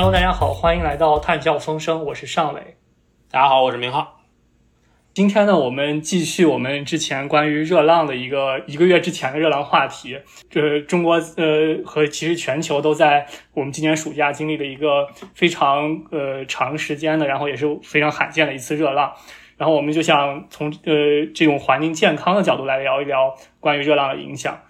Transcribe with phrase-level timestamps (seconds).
[0.00, 2.76] Hello，大家好，欢迎来到探教风声，我是尚伟。
[3.32, 4.20] 大家好，我是明浩。
[5.12, 10.16] 今天呢，我们继续我们之前关于热浪的一个一个月之前的热浪话题。
[10.48, 19.12] 这中国呃和其实全球都在我们今年暑假经历了一个非常呃长时间的，然后也是非常罕见的一次热浪。
[19.56, 24.60] 然后我们就想从呃这种环境健康的角度来聊一聊关于热浪的影响。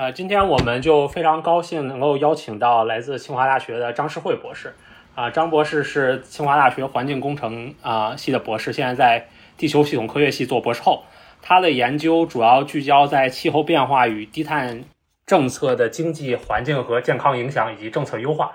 [0.00, 4.74] 呃，今天我们就非常高兴能够邀请到来自清华大学的张世慧博士。
[5.14, 11.04] 啊，张博士是清华大学环境工程啊系的博士，现在在地球系统科学系做博士后。
[11.42, 14.84] 他的研究主要聚焦在气候变化与低碳
[15.26, 18.52] 政策的经济环境和健康影响以及政策优化。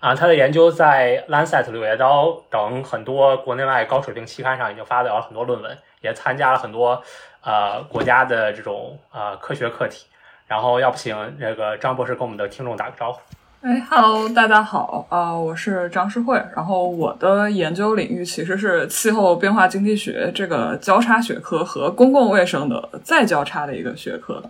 [0.00, 7.02] 啊，他的研究在《Lancet》《柳叶刀》等很多国内外高水平期刊上已经发表了很多论文，也参加了很多
[7.42, 10.06] 呃国家的这种呃科学课题。
[10.46, 13.18] 然后，要不请这个张博士跟我们的听众打个招呼。
[13.62, 16.40] 哎，Hello，大家好，啊，我是张诗慧。
[16.54, 24.40] 然后我的研究领域其实是气候变化经济学这个交叉学科和公共卫生的再交叉的一个学科。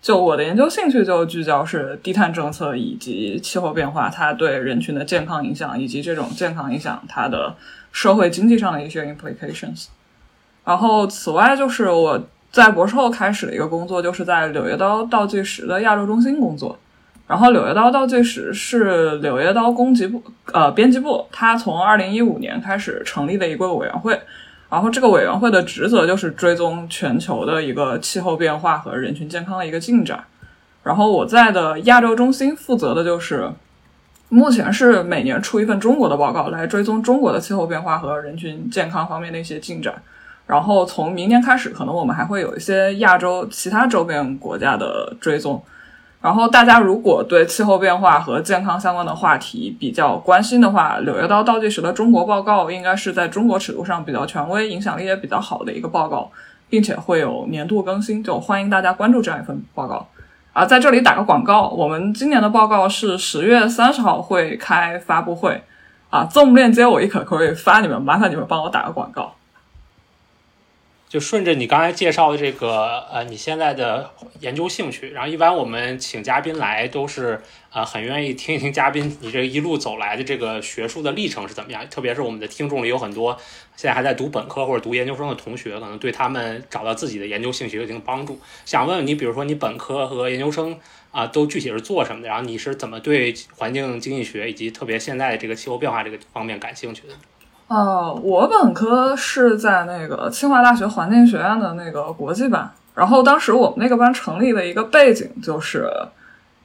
[0.00, 7.54] 就我的研究兴趣就聚焦是低碳政策以及气候变化它对人群的健康影响，以及这种健康影响它的
[7.92, 9.88] 社会经济上的一些 implications。
[10.64, 12.18] 然后此外就是我。
[12.54, 16.78] 在博士后开始的一个工作，就是在柳叶刀倒计时的亚洲中心工作。
[17.26, 24.20] 然后，柳叶刀倒计时是柳叶刀供给部呃编辑部，它从二零一五年开始成立的一个委员会。
[24.70, 30.22] 然后，这个委员会的职责就是追踪全球的一个气候变化和人群健康的一个进展。
[30.84, 33.50] 然后，我在的亚洲中心负责的就是
[34.28, 40.00] 目前是每年出一份中国的报告，来追踪中国的气候变化和人群健康方面的一些进展。
[40.46, 45.62] 然后从明年开始，可能我们还会有一些亚洲其他周边国家的追踪。
[46.20, 56.30] 然后大家如果对气候变化和健康相关的话题比较关心的话，柳叶刀倒计时的中国报告应该是在中国尺度上比较权威、影响力也比较好的一个报告，
[56.70, 60.06] 并且会有年度更新，就欢迎大家关注这样一份报告。
[60.54, 65.62] 啊，在这里打个广告，我们今年的报告是十月三十号会开发布会。
[66.08, 69.34] 啊，Zoom 链接我一可可以发你们，麻烦你们帮我打个广告。
[71.14, 74.10] 就顺着你刚才介绍的这个，呃，你现在的
[74.40, 77.40] 研究兴趣，然后一般我们请嘉宾来都是，
[77.72, 81.88] 呃，很愿意听一听嘉宾你这一路走来的这个学术的历程是怎么样。
[81.88, 83.38] 特别是我们的听众里有很多
[83.76, 88.40] 现在还在读本科或者读研究生的同学，可能对他们找到自己的研究兴趣有一定帮助。
[88.64, 90.76] 想问问你，比如说你本科和研究生
[91.12, 92.28] 啊，都具体是做什么的？
[92.28, 97.14] 然后你是怎么对环境经济学以及特别现在的这个气候变化这个方面感兴趣的？
[97.74, 105.90] 呃，我本科是在那个清华大学环境学院的那个国际班，然后当时我们那个班成立的一个背景就是，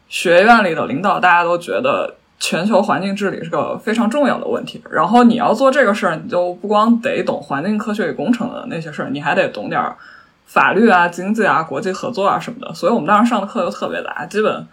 [0.08, 9.84] 学院里的领导大家都觉得全球环境治理是个非常重要的问题，然后你要做这个事儿，你就不光得懂环境科学与工程的那些事儿，你还得懂点
[10.46, 14.68] 法律啊、经济啊、国际合作啊什么的，所以我们当时上的课就特别杂，基本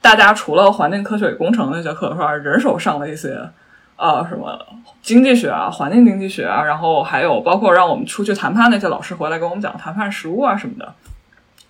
[0.00, 2.32] 大家除了环境科学与工程那些课，是吧？
[2.32, 3.50] 人手上了一些。
[3.96, 4.58] 呃，什么
[5.00, 10.92] 经济学啊，环境经济学啊，然后还有包括让我们出去谈判那些老师回来跟我们讲谈判实务啊什么的，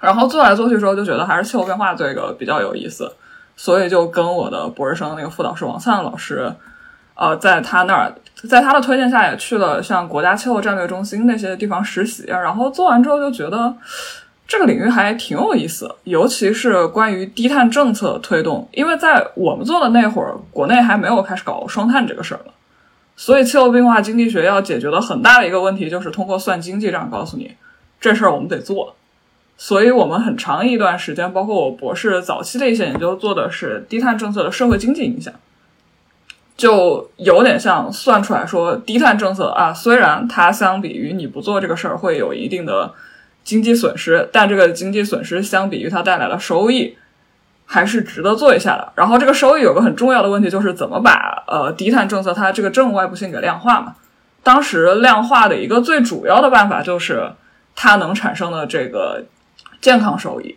[0.01, 3.15] 然后做来做去之后就觉得还是气候变化这个比较有意思，
[3.57, 6.51] 所以就跟我的博士生那个副导师王灿老师，
[7.15, 8.15] 呃，在他那儿，
[8.49, 13.75] 在他的推荐下也去了像国家气候战略中心那些地方实习，然后做完之后就觉得。
[14.53, 22.53] 这个领域还挺有意思，尤其是关于低碳政策推动，因为在我们做的那会儿，国内还没有开始搞双碳这个事儿呢，
[23.17, 27.53] 所以气候变化经济学要解决的很大的一个问题就是通过算经济这样告诉你，
[27.99, 28.95] 这事儿我们得做，
[29.57, 35.33] 所以我们很长一段时间，包括我博士早期的一些研究，做的是低碳政策的社会经济影响，
[36.59, 42.93] 就有点像算出来说，低碳政策啊，虽然它相比于你不做这个事儿会有一定的。
[43.45, 46.97] 经济损失，但这个经济损失相比于它带来的收益，
[47.67, 48.93] 还是值得做一下的。
[48.95, 53.97] 然后这个收益有个很重要的问题，就是怎么把呃低碳政策它这个正外部性给量化嘛？
[54.43, 57.33] 当时量化的一个最主要的办法就是
[57.75, 59.25] 它能产生的这个
[59.81, 60.57] 健康收益。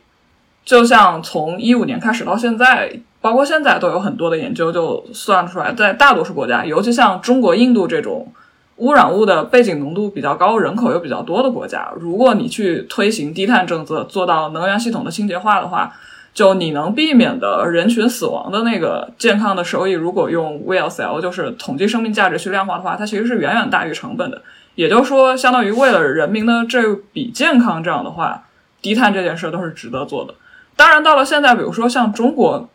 [0.63, 8.31] 就像从一五年开始到现在，包括现在都有很多的研究就算出来，在大多数国家，尤其像中国、印度这种。
[8.77, 15.93] 污染物的背景浓度比较高、人口又比较多的国家，如果你去推行低碳政策，做到能源系统的清洁化的话，
[16.33, 24.41] 就你能避免的人群死亡的那个健康的收益，如果用 VLCL 就是统计生命价值去量化的话，它其实是远远大于成本的。
[24.75, 28.43] 也就是说，相当于为了人民的这笔健康，这样的话，
[28.81, 30.33] 低碳这件事都是值得做的。
[30.75, 32.67] 当然，到了现在，比如说像中国，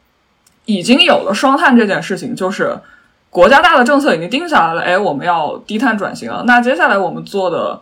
[0.64, 2.79] 已经有了双碳这件事情，就是。
[3.31, 6.43] 国家大的政策已经定下来了，哎，我们要低碳转型了。
[6.47, 7.81] 那接下来我们做的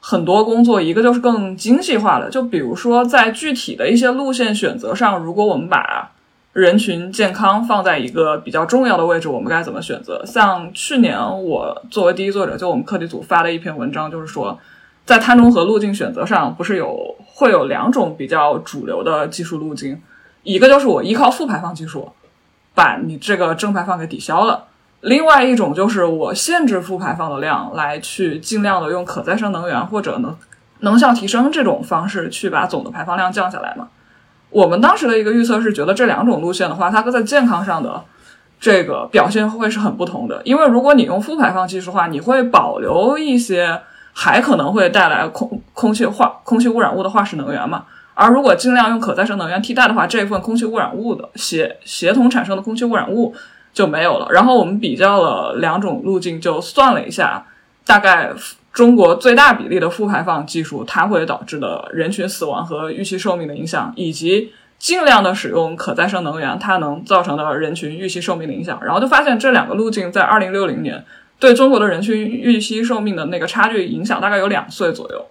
[0.00, 6.12] 很多工作，一个就是更精细化的，就比如说在具体的一些路线选择上，如果我们把
[6.52, 10.24] 人群健康放在一个比较重要的位置，我们该怎么选择？
[10.24, 14.56] 像去年我作为第一作者，就我们课题组发的一篇文章，就是说，
[15.04, 20.00] 在碳中和路径选择上，不是有会有两种比较主流的技术路径，
[20.44, 22.12] 一个就是我依靠负排放技术
[22.76, 24.66] 把你这个正排放给抵消了，
[25.04, 30.34] 另外一种就是我限制负排放的量，来去尽量的用可再生能源或者能
[30.80, 33.88] 能效提升这种方式去把总的排放量降下来嘛。
[34.48, 38.02] 我们当时的一个预测是觉得这两种路线的话，它在健康上的
[38.58, 40.40] 这个表现会是很不同的。
[40.42, 43.82] 因为如果你用负排放技术的话，你会保留一些
[44.14, 47.84] 还可能会带来空空气化、空气污染物的化石能源嘛。
[48.14, 53.34] 而如果尽量用可再生能源替代的话，这一份空气污染物的协协同产生的空气污染物
[53.74, 54.28] 就没有了。
[54.30, 57.44] 然后我们比较了两种路径，就算了一下，
[57.84, 58.32] 大概。
[58.74, 68.80] 中国最大比例的负排放技术，它会导致的人群死亡和预期寿命的影响，以及尽量的使用可再生能源，它能造成的人群预期寿命的影响。
[68.82, 71.04] 然后就发现这两个路径在二零六零年
[71.38, 75.24] 对中国的人群预期寿命的那个差距影响大概有两岁左右。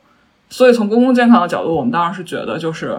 [0.50, 2.98] 所以从公共健康的角度，我们当然是觉得，就是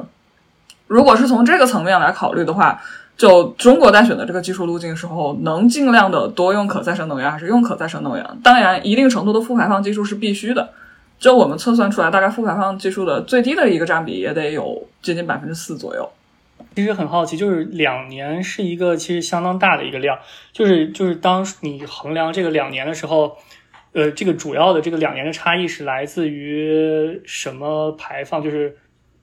[0.88, 2.78] 如果是从这个层面来考虑的话。
[3.16, 8.26] 就中国在选择这个技术路径的时候，能尽量的多用可再生能源还是用可再生能源？
[8.42, 10.70] 当然，一定程度的负排放技术是必须的。
[11.18, 16.10] 就我们测算出来，大概负排放技术的最低的一个占比也得有接近百分之四左右。
[16.74, 20.18] 其实很好奇，就是两年是一个其实相当大的一个量，
[20.52, 23.36] 就是就是当你衡量这个两年的时候，
[23.92, 28.42] 呃，这个主要的这个两年的差异是来自于什么排放？
[28.42, 28.76] 就是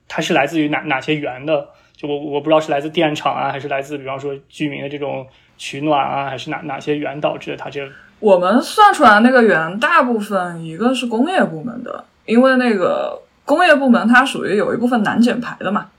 [0.08, 1.68] 它是来自于哪哪些源的？
[2.02, 7.58] 就我我不知道是来自电厂啊，还是来自比方说居民的这种取暖啊，还是哪哪些源导致的？
[7.58, 7.88] 它这
[8.20, 15.90] 我们算出来那个源，大部分一个是工业部门的，因为那个工业部门它属于有一部分难减排的嘛。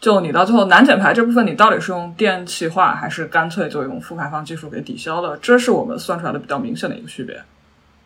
[0.00, 5.36] 就你到最后难减排这部分，你到底是用电气化，还是干脆就用负排放技术给抵消了？
[5.42, 7.38] 这是我们算出来的比较明显的一个区别。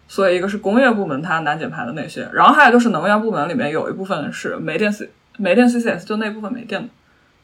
[0.09, 4.93] 所以一个是工业部门它难减排的那些，然后还有就是能源部门里面有一部分是煤电。
[5.37, 6.89] 煤电 CCS 就那部分煤电，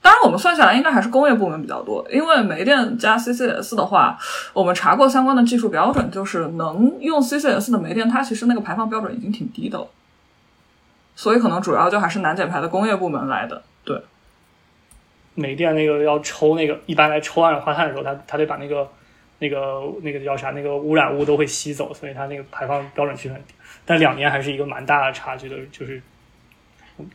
[0.02, 4.18] 当然我们算下来应该还是工业部门比较多，因为煤电加 CCS 的话，
[4.52, 9.88] 我们查过相关的技术标准，就是能用 CCS 的煤电，它其实那个排放标准已经挺低的了，
[11.14, 13.62] 所以可能主要就还是难减排的工业部门来的。
[13.84, 14.00] 对，
[15.34, 18.86] 煤电那个要抽那个，一般来抽二氧化碳的时候，它它得把那个
[19.38, 23.54] 那个那个叫啥，那个污染物都会吸走，所以它那个排放标准其实很低，
[23.84, 26.02] 但两年还是一个蛮大的差距的，就是。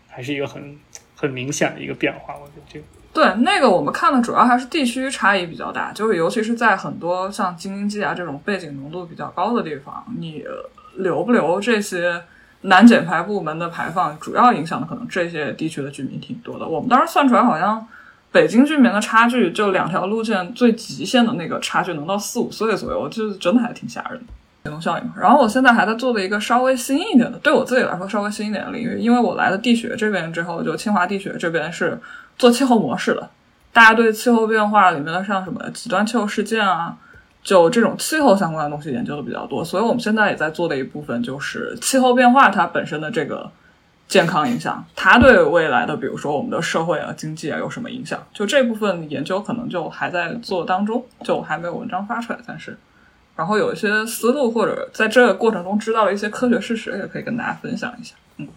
[0.07, 0.78] 还是一个很
[1.16, 10.44] 很明显的一个变化，我觉得这个对那个我们看的主要还是地区差异比较大，就是尤其是在很多像京津冀啊这种背景浓度比较高的地方，你
[10.95, 12.24] 留不留这些
[12.62, 16.66] 难减排部门的排放，主要影响的可能这些地区的居民挺多的。
[16.68, 17.86] 我们当时算出来，好像
[18.31, 24.25] 北京居民的差距就两条路线最极限的那个差距能到四五岁左右，就真的还挺吓人的。
[24.63, 25.12] 协同效应。
[25.20, 32.00] 然后我现在还在做的一个稍微新一点的，对我自己来说稍微新一点的领域，因为我来了地学这边之后，就清华地学这边是
[32.38, 33.30] 做气候模式的。
[33.74, 36.96] 大家对气候变化里面的像什么极端气候事件啊，
[37.41, 39.63] 就这种气候相关的东西研究的比较多。
[39.63, 43.50] 所以我们现在也在做的一部分就是气候变化它本身的这个
[44.10, 48.22] 健康影响，它对未来的比如说我们的社会啊、经济啊有什么影响？
[48.34, 52.77] 就这部分研究可能就还在做当中，就还没有文章发出来，但是。
[53.36, 58.14] 然后有一些思路，或者在这个过程中知道了一些科学事实，也可以跟大家分享一下。
[58.38, 58.48] 嗯，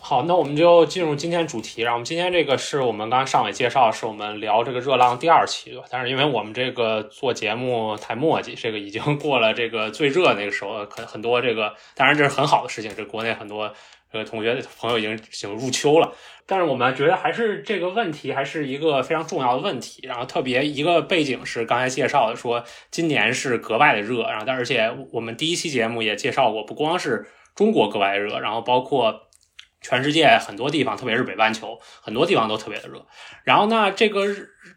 [0.00, 1.82] 好，那我们就进入今天主题。
[1.82, 13.72] 然后我们今天这个是我们刚刚上尾介绍，是我们聊这个热浪第二期，对吧但是因为我们这个做节目太墨迹，这个已经过了这个最热那个时候，很很多这个，当然这是很好的事情，这国内很多
[14.16, 16.12] 呃同学朋友已经已经入秋了。
[16.48, 20.06] 但是我们觉得还是这个问题还是一个非常重要的问题。
[20.06, 24.22] 然后特别一个背景是刚才介绍的，说今年是格外的热。
[24.22, 29.22] 然后但而且我们第一期节目也介绍过，不光是中国格外热，然后包括
[29.80, 33.04] 全世界很多地方，特别是北半球很多地方都特别的热。
[33.42, 34.24] 然后呢，这个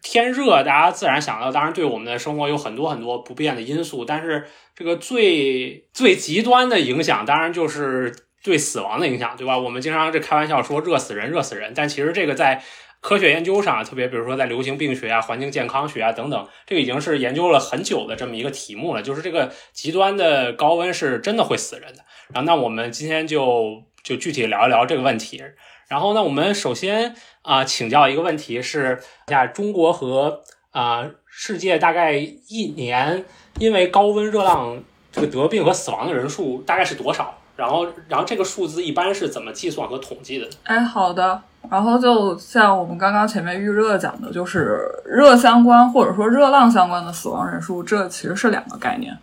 [0.01, 4.03] 天热，大家自然想到，当然对我们的生活有很多很多不变的因素。
[4.03, 8.11] 但是这个最最极端的影响，当然就是。
[8.49, 9.55] 对死亡的影响，对吧？
[9.55, 11.71] 我们经常这开玩笑说热死人，热死人。
[11.75, 12.63] 但其实这个在
[12.99, 19.03] 科学研究上，特别比如说在流行病学啊、环境健康学啊等等，这个已经是研究了很久的这么一个题目了。
[19.03, 22.03] 就是这个极端的高温是真的会死人的。
[22.33, 25.43] 然后，那我们今天就就具体聊一聊这个问题。
[25.87, 27.13] 然后呢，我们首先
[27.43, 30.41] 啊请教一个问题是：下中国和
[30.71, 33.25] 啊、世界大概一年
[33.59, 37.38] 因为高温热浪这个得病和死亡的人数大概是多少？
[37.59, 40.47] 然后，然后这个数字一般是怎么计算和统计的？
[40.63, 41.41] 哎，好的。
[41.69, 49.17] 然后就像我们刚刚前面预热讲的，就是热相关或者说热浪相关的死亡人数，这其实是两个概念。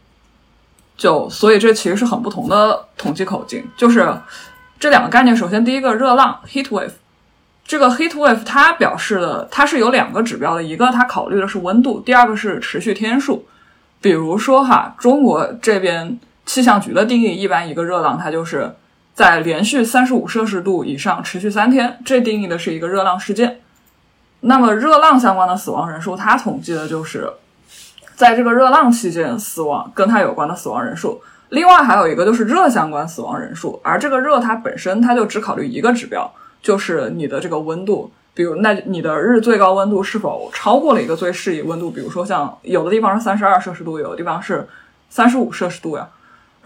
[0.99, 3.67] 就所以这其实是很不同的统计口径。
[3.75, 4.15] 就是
[4.79, 6.93] 这两个概念，首先第一个热浪 （heat wave），
[7.65, 13.47] 这个 heat wave 它表示的它是有两个指标的，一个它考虑的是温度，第二个是持续天数。
[14.03, 18.73] 比如说哈，中国这边气象局的定义，一般一个热浪它就是
[19.15, 23.61] 在连续三十五摄氏度以上持续三天，这定义的是一个热浪事件。
[24.41, 27.29] 那么热浪相关的死亡人数，它统计的就是
[28.15, 31.21] 在这个热浪期间死亡跟它有关的死亡人数。
[31.49, 36.31] 另外还有一个就是热相关死亡人数，而这个热它本身它就只考虑一个指标，
[36.63, 38.11] 就是你的这个温度。
[38.35, 41.91] 比如，那你的日最高温度是否超过了一个最适宜温度？
[41.91, 44.69] 比如说，像有的地方是三十二摄氏度，有的地方是
[45.09, 46.07] 三十五摄氏度呀。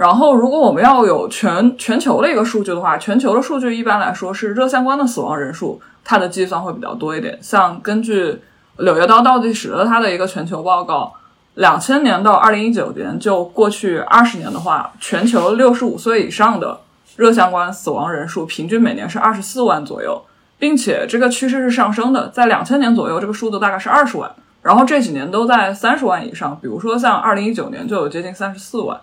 [0.00, 7.38] 然后，如果我们要有全全球的一个数据的话，全球的数据一般来说是热相关的死亡人数，它的计算会比较多一点。
[7.42, 8.24] 像根据
[8.78, 11.12] 《柳叶刀倒计时》的它的一个全球报告，
[11.56, 16.80] 两千年到二零一九年，就过去二十年的话，全球六十五岁以上的
[17.18, 20.18] 热相关死亡人数平均每年是二十四万左右。
[20.58, 24.30] 并且这个趋势是上升的，在两千年左右，这个数字大概是二十万，
[24.62, 26.58] 然后这几年都在三十万以上。
[26.62, 28.98] 比如说像二零一九年就有接近三十四万。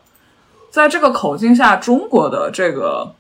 [0.70, 3.14] 在这个口径下，中国的这个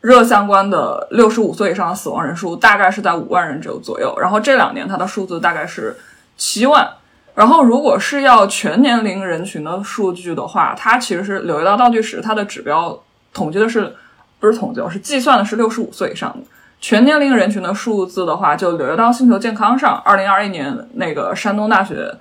[0.00, 5.96] 热相关的六十五岁以上的死亡人数大概是在五万人左左右，然后这两年它的数字大概是
[6.36, 6.88] 七万。
[7.34, 13.94] 然后如果是要全年龄人群的数据的话，它其实是柳叶刀倒计时它的指标统计的是
[14.38, 16.44] 不是统计，是计算的是六十五岁以上的。
[16.78, 22.12] 全年龄人群的数字的话，就柳叶刀星球健康上，二零二一年那个山东大学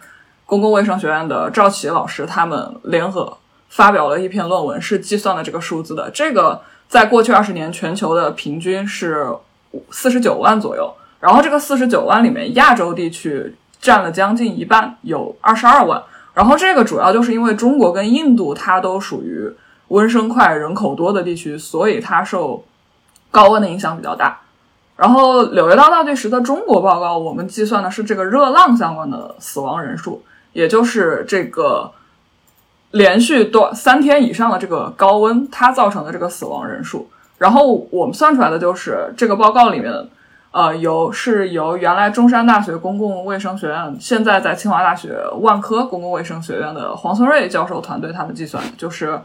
[0.45, 3.37] 公共卫生学院的赵琦老师他们联合
[3.71, 6.11] 发表了一篇论文，是计算了这个数字的。
[6.11, 9.25] 这个在过去二十年全球的平均是
[9.89, 16.03] 四十九万左右，然后这个四十九万里面，亚洲地区占了将近一半，有二十二万。
[16.33, 19.49] 然后这个主要就是因为中国跟印度它都属于
[19.87, 22.63] 温升快、人口多的地区，所以它受
[23.31, 24.39] 高温的影响比较大。
[24.97, 30.23] 然后柳叶刀倒计时的中国报告，我们计算的是这个热浪相关的死亡人数，
[30.53, 31.91] 也就是这个
[32.91, 37.09] 连续多三天以上的这个高温它造成的这个死亡人数。
[37.37, 39.91] 然后我们算出来的就是这个报告里面，
[40.51, 49.19] 呃，由是由原来中山大学公共卫生学院，现在在清华大学万科公共卫生学院的黄松瑞教授团队他们计算，就是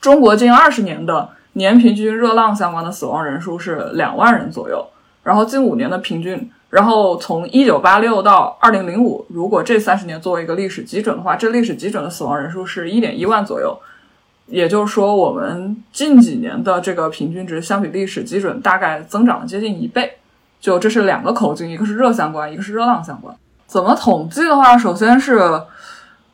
[0.00, 4.86] 中国近二十年的年平均热浪相关的死亡人数是两万人左右。
[5.22, 13.76] 然后近五年的平均，然后从一九八六到二零零五，如果这三十年作为一个历史基准的话，这历史基准的死亡人数是一点一万左右。
[14.46, 20.18] 也就是说，我们近几年的这个平均值相比历史基准大概增长了接近一倍。
[20.60, 23.34] 就这是两个口径，一个是热相关，一个是热浪相关。
[23.66, 25.40] 怎么统计的话，首先是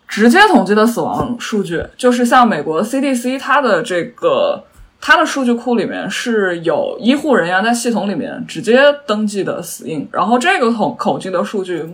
[0.07, 4.64] 直接统计的死亡数据，就是像美国 CDC 它的这个。
[5.00, 11.87] 它的数据库里面是有医护人员在系统里面直接登记的死因，然后这个统口径的数据，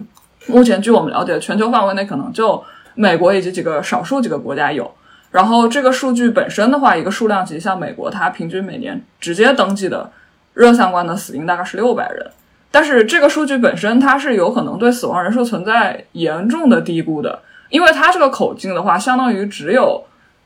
[0.47, 2.63] 目前据我们了解，全球范围内可能就
[2.95, 4.91] 美国以及几个少数几个国家有。
[5.31, 10.11] 然后这个数据本身的话，一个数量级，像美国，它平均每年直接登记的
[10.55, 12.31] 热相关的死因大概是六百人，
[12.71, 20.03] 但是这个数据本身它是有可能对死亡人数存在严重的低估的，因为它这个口径的话，相当于只有。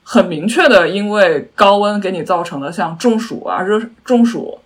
[0.09, 4.57] 很明确的，因为高温给你造成的像中暑啊、热中暑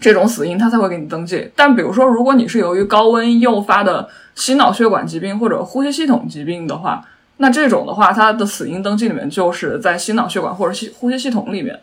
[0.00, 1.50] 这种死因，它才会给你登记。
[1.54, 7.04] 但比如说，如果你是由于高温诱发的心脑血管疾病或者呼吸系统疾病的话，
[7.36, 11.78] 那这种的话，它的死因登记里面就是在心脑血管或者吸呼吸系统里面。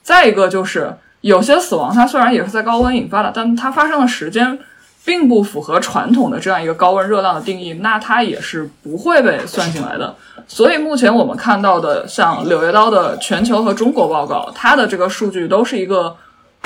[0.00, 4.56] 再一个就是有些死亡，它虽然也是在高温引发的，但它发生的时间
[5.04, 10.14] 并不符合传统的这样一个高温热浪的定义，那它也是不会被算进来的。
[10.50, 16.16] 所以目前我们看到的，像柳叶刀的全球和中国报告，它的这个数据都是一个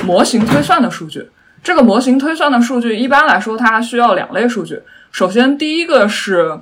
[0.04, 1.28] 模型推算的数据。
[1.64, 4.80] 这个模型推算的数据，一般来说它需要两类数据。
[5.10, 6.58] 首先，第一个是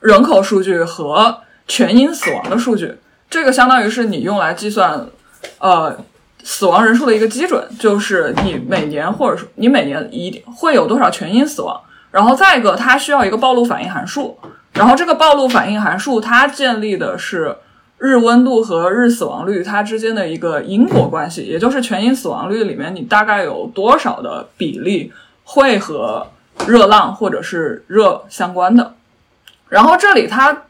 [0.00, 5.06] 人口数据和全因死亡的数据，这个相当于是你用来计算
[5.58, 5.96] 呃
[6.44, 11.80] 死亡人数的一个基准，就是你每年或者说你每年一定会有多少全因死亡。
[12.10, 14.38] 然后再一个，它需要一个暴露反应函数。
[14.78, 17.56] 然后这个暴露反应函数，它建立的是
[17.98, 26.28] 日温度和日死亡率它之间的一个因果关系，也就是全因死亡率里面你大概有多少的比例会和
[26.66, 28.94] 热浪或者是热相关的。
[29.68, 30.62] 然后这里它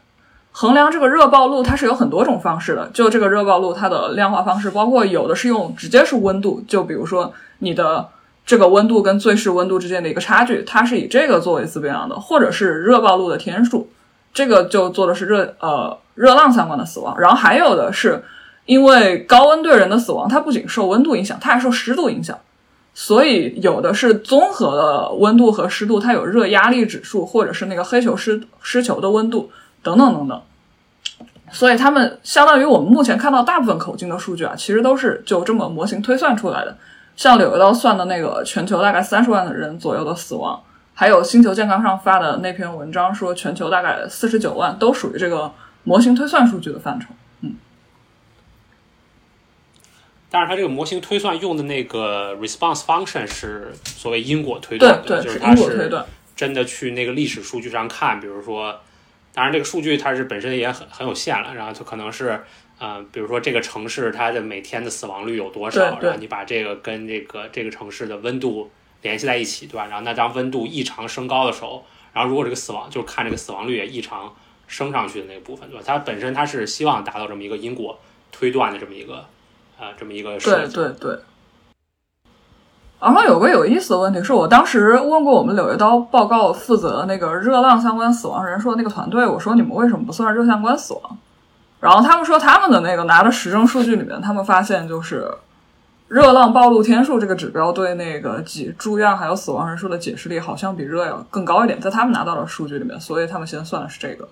[0.51, 2.89] 衡量这个热暴露，它是有很多种方式的。
[2.91, 8.09] 就这个热暴露，它的量化方式包括有的是用直接是温度，就比如说你的
[8.43, 13.87] 这个温度跟最适温度之间的一个差距，它是以这个作为自变量的，或者是热暴露的天数，
[14.33, 17.17] 这个就做的是热呃热浪相关的死亡。
[17.19, 18.23] 然后还有的是
[18.65, 22.37] 因为高温对人的死亡，它不仅受温度影响，它还受湿度影响。
[22.93, 29.49] 所以有的是综合的温度和湿度，它有热压力指数，或者是那个黑球湿湿球的温度
[29.81, 30.41] 等等等等。
[31.51, 36.77] 所以他们相当于我们目前看到大部分口径的数据啊，其实都是就这么模型推算出来的。
[37.15, 40.61] 像柳叶刀算的那个全球大概三十万的人左右的死亡，
[40.99, 45.49] 还有星球健康上发的那篇文章说全球大概四十九万，都属于这个
[45.85, 47.07] 模型推算数据的范畴。
[47.39, 47.55] 嗯
[50.29, 56.05] 但是它这个模型推算用的那个 response function 是所谓因果推断，对对，就是它因果推断。
[56.35, 58.77] 真的去那个历史数据上看，比如说，
[59.33, 62.37] 当然这个数据它是本身也很很有限了，然后它可能是，
[62.77, 68.69] 呃，比如说这个城市它的每天的死亡率有多少，然后你把这个跟这个这个城市的温度
[69.01, 69.85] 联系在一起，对吧？
[69.85, 74.33] 然后那当温度异常升高的时候，然后如果这个死亡就是看这个死亡率也异常
[74.67, 75.83] 升上去的那个部分，对吧？
[75.85, 77.99] 它本身它是希望达到这么一个因果
[78.31, 79.25] 推断的这么一个。
[79.79, 81.17] 啊，这么一个对，对对。
[82.99, 91.17] 然后有个有意思的问题是我当时问过我们柳叶刀报告负责那个热浪相关死亡人数的那个团队，我说你们为什么不算热相关死亡？
[91.79, 95.33] 然后他们说他们的那个拿的实证数据里面，他们发现就是
[96.09, 104.27] 热浪暴露天数这个指标对那个几住院还有死亡人数的解释力好像比热要更高一点，在他们拿到的数据里面，所以他们先算的是这个。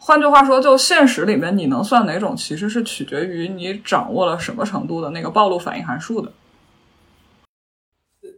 [0.00, 6.32] 换句话说，就现实里面你能算哪种，其实是取决于你掌握了什么程度的那个暴露反应函数的。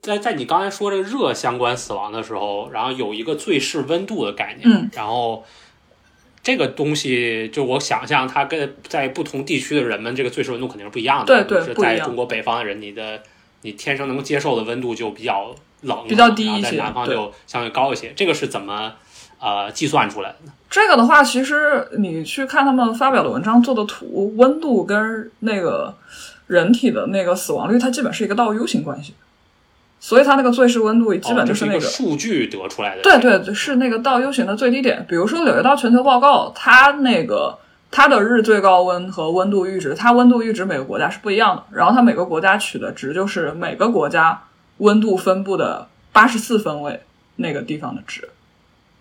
[0.02, 5.44] 在在你刚才说这个热相关死亡的时候，然后有一个最适温度的概念，嗯，然后
[6.46, 13.20] 这个东西就我想象它跟在不同地区的人们这个最适温度肯定是不一样的，对对是在中国北方的人，你的
[13.62, 18.92] 你天生能够接受的温度就比较冷，比较低一些在南方就相对高一些，这个是怎么
[19.40, 20.52] 呃计算出来的呢？
[20.70, 25.92] 这个的话，其实你去看他们发表的文章做的图，温度跟那个
[26.46, 29.14] 人体的那个死亡率，它基本是一个倒 U 型关系，
[29.98, 31.80] 所以它那个最适温度基本就是那个。
[31.80, 35.04] 数据得出来的，对对对，是那个倒 U 型的最低点。
[35.08, 37.58] 比如说《柳叶刀全球报告》，它那个
[37.90, 41.64] 它的日最高温和温度阈值，它温度阈值每个国家是不一样的。
[41.72, 44.42] 然后它每个国家取的值就是每个国家
[44.78, 47.00] 温度分布的八十四分位
[47.36, 48.28] 那个地方的值。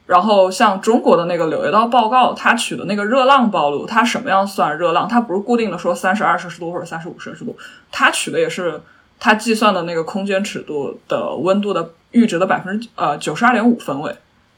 [0.05, 5.07] 然后像中国的那个《柳叶刀报告》，它取的那个热浪暴露，它什么样算热浪？
[5.07, 7.57] 它不是固定的说三十二摄氏度或者三十五摄氏度，
[7.91, 8.79] 它取的也是
[9.19, 14.15] 它计算的那个空间尺度的温度的阈值的百分之呃九十二点五分位。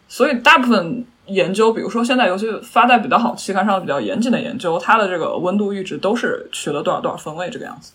[0.08, 7.94] 所以大部分研究，比如说现在尤其发在比较好期刊上比较严谨的研究，它的这个温度阈值都是取了多少多少分位这个样子，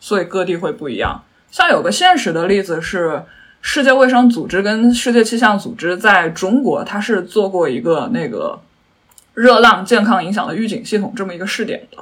[0.00, 1.22] 所以各地会不一样。
[1.50, 3.22] 像有个现实的例子是，
[3.60, 8.58] 世界卫生组织跟世界气象组织在中国，它是做过一个那个
[9.34, 11.98] 热浪健康影响的预警系统这么一个试点的，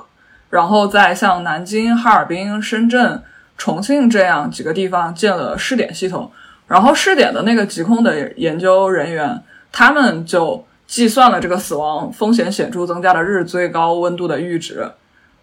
[0.51, 3.21] 然后在像南京、哈尔滨、深圳、
[3.59, 6.31] 重庆这样几个地方建了试点系统。
[6.67, 9.43] 然后试点的那个疾控的研究人员，
[9.73, 14.87] 他们就计算了这个死亡风险显著增加的日最高温度的阈值。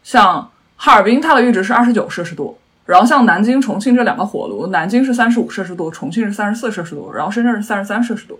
[0.03, 8.39] 像哈尔滨，它的阈值是二十九摄氏度，然后像南京、重庆这两个火炉，南京是三十五摄氏度，重庆是三十四摄氏度，然后深圳是三十三摄氏度，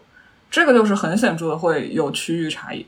[0.52, 2.86] 这个就是很显著的会有区域差异。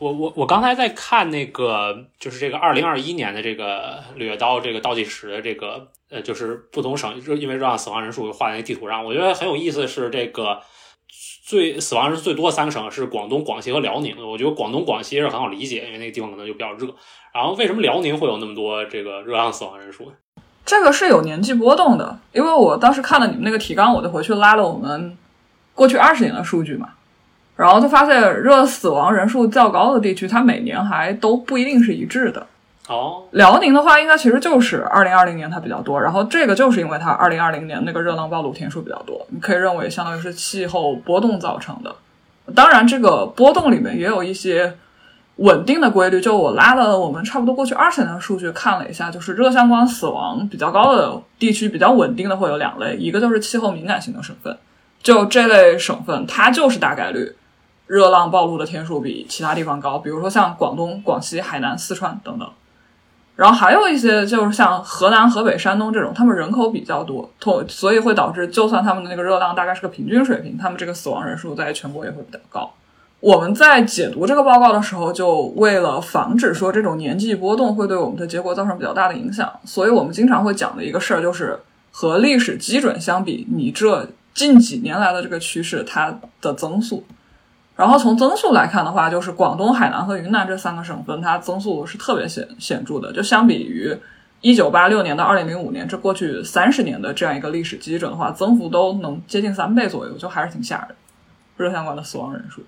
[0.00, 10.58] 我我我刚才在看那个，就是这个二零二一年的这个掠刀这个倒计时的这个呃，就是不同省热因为热浪死亡人数画在那地图上，我觉得很有意思是这个
[11.44, 14.16] 最死亡人数最多的三个省是广东、广西和辽宁。
[14.26, 16.86] 我觉得广东、广西是很好理解，因为那个地方可能就比较热。
[17.34, 20.10] 然后为什么辽宁会有那么多这个热浪死亡人数？
[20.64, 25.16] 这个是有年纪波动的，因为我当时看了你们那个提纲，我就回去拉了我们
[25.74, 26.94] 过去二十年的数据嘛，
[27.60, 32.46] 然后就发现热死亡人数较高的地区，它每年还都不一定是一致的。
[32.88, 41.94] 哦，辽宁的话，应该其实就是二零二零年它比较多，然后这个就是因为它二零二零年那个热浪暴露天数比较多，你可以认为相当于是气候波动造成的。
[42.54, 44.74] 当然，这个波动里面也有一些
[45.36, 46.18] 稳定的规律。
[46.18, 54.56] 就我拉了我们差不多过去二十年的数据看了一下，就是热相关死亡比较高的地区，比较稳定的会有两类，一个就是气候敏感型的省份，
[55.02, 57.36] 就这类省份它就是大概率
[57.90, 62.48] 热浪暴露的天数比其他地方高，比如说像广东、广西、海南、四川等等。
[63.34, 72.70] 然后还有一些就是像河南、河北、山东这种，他们人口比较多，同所以会导致，就算他们的那个热浪大概是个平均水平，他们这个死亡人数在全国也会比较高。
[73.18, 81.58] 我们在解读这个报告的时候，就为了防止说这种年纪波动会对我们的结果造成比较大的影响，所以我们经常会讲的一个事儿就是
[81.90, 87.04] 和历史基准相比，你这近几年来的这个趋势它的增速。
[87.80, 93.10] 然后从增速来看的话，就是广东、海南和云南这三个省份，它增速是特别显显著的。
[93.10, 93.96] 就相比于
[94.42, 100.96] 一九八六年到二零零五年这过去三十年的这样一个历史基准的话，增幅都能接近三倍左右，就还是挺吓人。
[101.56, 102.62] 热相关的死亡人数。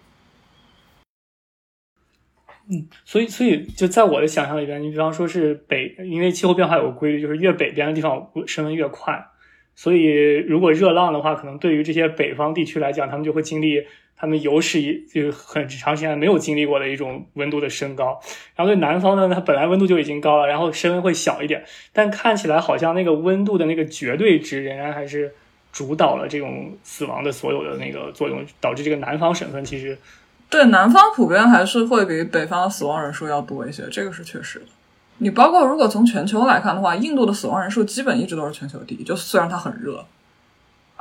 [2.70, 9.26] 嗯，所以所以就在我的想象里边，你比方说是北，因为气候变化有个规律，就是越北边的地方升温越快。
[9.74, 13.86] 所以如果热浪的话，可能对于这些北方地区来讲，他们就会经历。
[14.16, 18.20] 他们有史以就很长时间没有经历过的一种温度的升高，
[18.54, 25.34] 然后对南方呢，它本来温度就已经高了，然后升温会小一点，但看起来好像那个温度的那个绝对值仍然还是
[25.72, 29.98] 主导了这种死亡的所有的那个作用，导致这个南方省份其实
[30.48, 34.66] 对南方普遍还是会比北方的死亡人数要多一些，这个是确实的。
[35.18, 40.04] 你包括如果从全球来看的话，印度的死亡人数基本一直都是全球第一，就虽然它很热。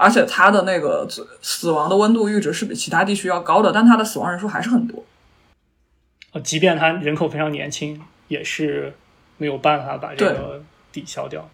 [0.01, 1.07] 而且它的那个
[1.43, 5.03] 死亡的温度阈值是比其他地区要高的，但它的死亡人数还是很多。
[6.33, 8.93] 呃，即便它人口非常年轻，也是
[9.37, 11.47] 没有办法把这个抵消掉。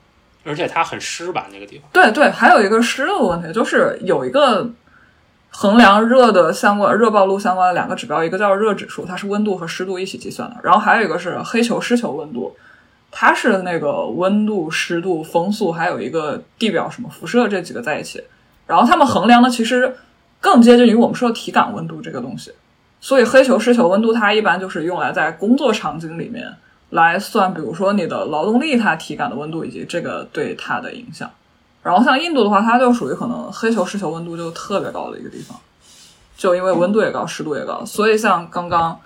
[0.45, 1.89] 而且它很湿吧，那个地方。
[1.91, 4.69] 对对，还有一个湿度问题，就是有一个
[5.49, 12.55] 衡量热的相关热暴露相关的两个指标，一个叫热指数，它是温度和湿度一起计算的，然后还有一个是黑球湿球温度。
[13.09, 18.23] 它是那个温度、湿度、风速，还有一个地表什么辐射这几个在一起，
[18.67, 19.97] 然后他们衡量的其实
[20.39, 22.53] 更接近于我们说的体感温度这个东西。
[23.01, 26.53] 所以黑球、湿球温度它一般就是用来在工作场景里面
[26.91, 31.27] 来算，比如说你的劳动力它体感的温度以及这个对它的影响。
[31.81, 35.57] 然后像印度的话，它就属于可能黑球、湿球温度就特别高的一个地方，
[36.35, 38.99] 就因为温度也高、湿度也高，所以像刚刚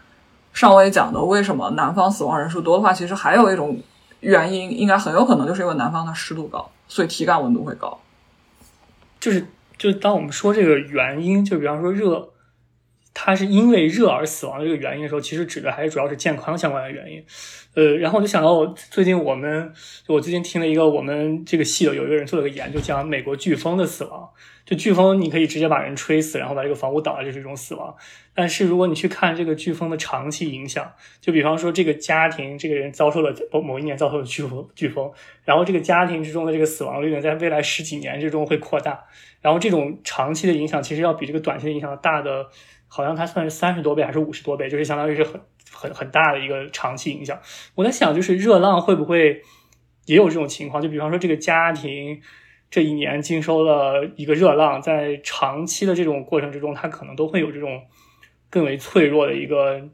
[0.51, 3.79] 上位讲的，为什么南方死亡人数多的话，其实还有一种。
[4.21, 7.97] 原因应该很有可能就是因为南方的湿度高，所以体感温度会高。
[9.21, 9.45] 就是，
[9.77, 12.27] 就当我们说这个原因，就比方说热，
[13.13, 17.23] 它是因为热而死亡的这个原因的时候，其实指的还是主要是健康相关的原因。
[17.73, 19.71] 呃，然后我就想到最近我们，
[20.07, 24.29] 我最近听了一个我们这个系的有一个人做了个研究，讲美国飓风的死亡。
[24.63, 27.93] 就飓风，你可以直接把人吹死，然后把这个房屋倒了，就是一种死亡。
[28.33, 35.11] 但是如果你去看这个飓风的长期影响，就比方说这个家庭，这个人遭受了某某一年遭受了飓风，飓风，
[35.43, 39.03] 然后这个家庭之中的这个死亡率呢，在未来十几年之中会扩大。
[39.41, 42.47] 然后这种长期的影响，其实要比这个短期的影响大的，
[42.93, 45.39] 好像它算是三十多倍还是五十多倍，就是相当于是很
[45.71, 47.39] 很很大的一个长期影响。
[47.75, 49.41] 我在想，就是热浪会不会
[50.07, 50.83] 也有这种情况？
[50.83, 52.21] 就比方说这个家庭。
[52.73, 57.83] 这一年经受了一个热浪，在长期的这种过程之中，它可能都会有这种
[58.49, 59.89] 更为脆弱的一个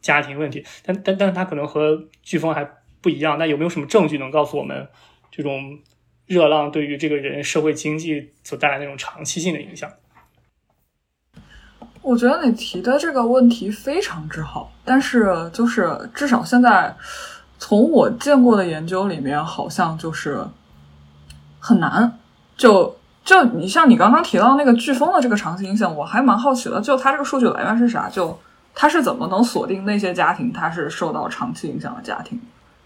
[0.00, 0.64] 家庭问题。
[0.82, 2.66] 但但但是它可能和飓风还
[3.02, 3.36] 不一样。
[3.36, 4.88] 那有没有什么证据能告诉我们，
[5.30, 5.78] 这种
[6.24, 9.92] 热浪对于这个人社会经济所带来那种长期性的影响？
[12.02, 16.94] 我觉得你提的这个问题非常之好，但是就是至少现在
[17.58, 20.44] 从我见过的研究里面，好像就是
[21.60, 22.18] 很难。
[22.56, 26.80] 就就你像你刚刚提到那个飓风的这个长期影响，我还蛮好奇的。
[26.80, 28.08] 就它这个数据来源是啥？
[28.08, 28.36] 就
[28.74, 32.40] 它是怎么能锁定那些家庭它是受到长期影响的家庭，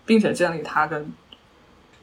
[0.05, 1.11] 并且建立它跟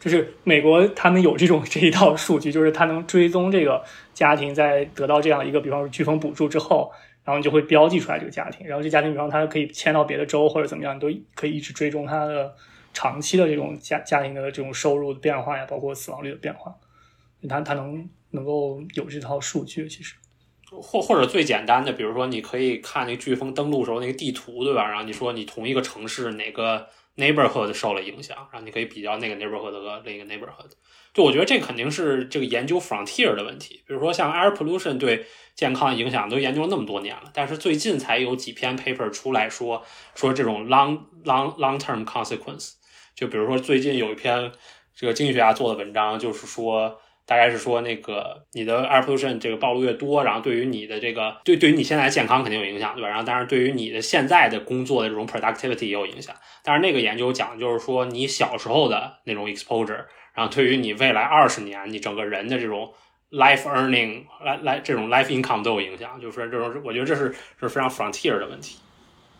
[0.03, 3.81] 就是美国他们有这种这一套数据，就是他能追踪这个
[4.13, 6.91] 家庭在得到这样一个，比方说飓风补助之后，
[7.23, 12.53] 然后你就会标记出来这个家庭，然后这家庭比方他可以迁到别的州或者怎么样，你都可以一直追踪他的
[12.91, 16.75] 长期的这种家家庭的这种收入的变化呀，包括死亡率的变化。
[17.47, 20.15] 他他能能够有这套数据，其实，
[20.69, 24.85] 或或者最简单的，比如说你可以看那飓风登陆时候那个地图，对吧？
[24.89, 30.71] 然后你说你同一个城市哪个 neighborhood 受了影响，然后你可以比较那个 neighborhood 和另一个 neighborhood。
[31.13, 33.83] 就我觉得这肯定是这个研究 frontier 的问题。
[33.87, 39.83] 比如说像 air pollution 对健康影响都研究了那么多年了，但是最近才有几篇 paper 出来说
[40.15, 42.73] 说这种 long long long term consequence。
[43.15, 44.51] 就比如说最近有一篇
[44.95, 46.99] 这个经济学家做的文章，就是说。
[47.25, 53.07] 大概是说，那个你的 air pollution 这个暴露越多，然后对于你的这个对对于你现在健康肯定有影响，对吧？
[53.07, 56.35] 然后当然对于你的现在的工作的这种 productivity 也有影响。
[56.63, 62.93] 但是那个研究讲就是说，你小时候的那种 exposure，然后对于你未来二十年你整个人的这种
[63.31, 66.19] life earning 来来这种 life income 都有影响。
[66.19, 68.77] 就是这种，我觉得这是是非常 frontier 的问题。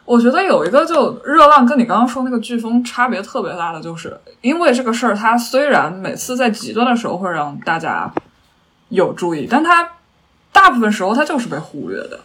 [0.05, 8.11] 我觉得有一个就热浪跟你刚刚说那个飓风差别特别大的，就是因为这个事儿，它虽然每次在极端的时候会让大家
[8.89, 9.89] 有注意，但它
[10.51, 12.19] 大部分时候它就是被忽略的。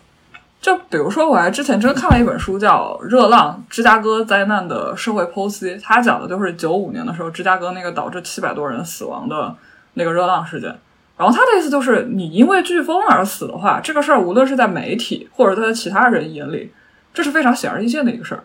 [0.61, 9.55] 就比如说，我还之前真看了一本书，叫《热浪：芝加哥灾难的社会剖析》，它讲的就是九五年的时候，芝加哥那个导致七百多人死亡的
[9.95, 10.77] 那个热浪事件。
[11.17, 16.73] 然后他的意思就是，你因为飓风而死的话，这个事儿无论是在媒体或者在其他人眼里。
[17.19, 18.45] 这是非常显而易见的一个事儿，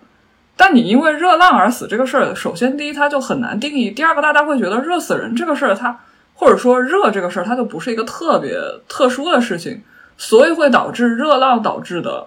[0.57, 5.99] 但你因为热浪而死这个事儿，首先第一它就很难定义，第二个大家会觉得热死人这个事儿，它
[6.33, 9.83] 或者说热这个事儿，它就不是一个特别特殊的事情，
[10.17, 12.25] 所以会导致热浪导致的，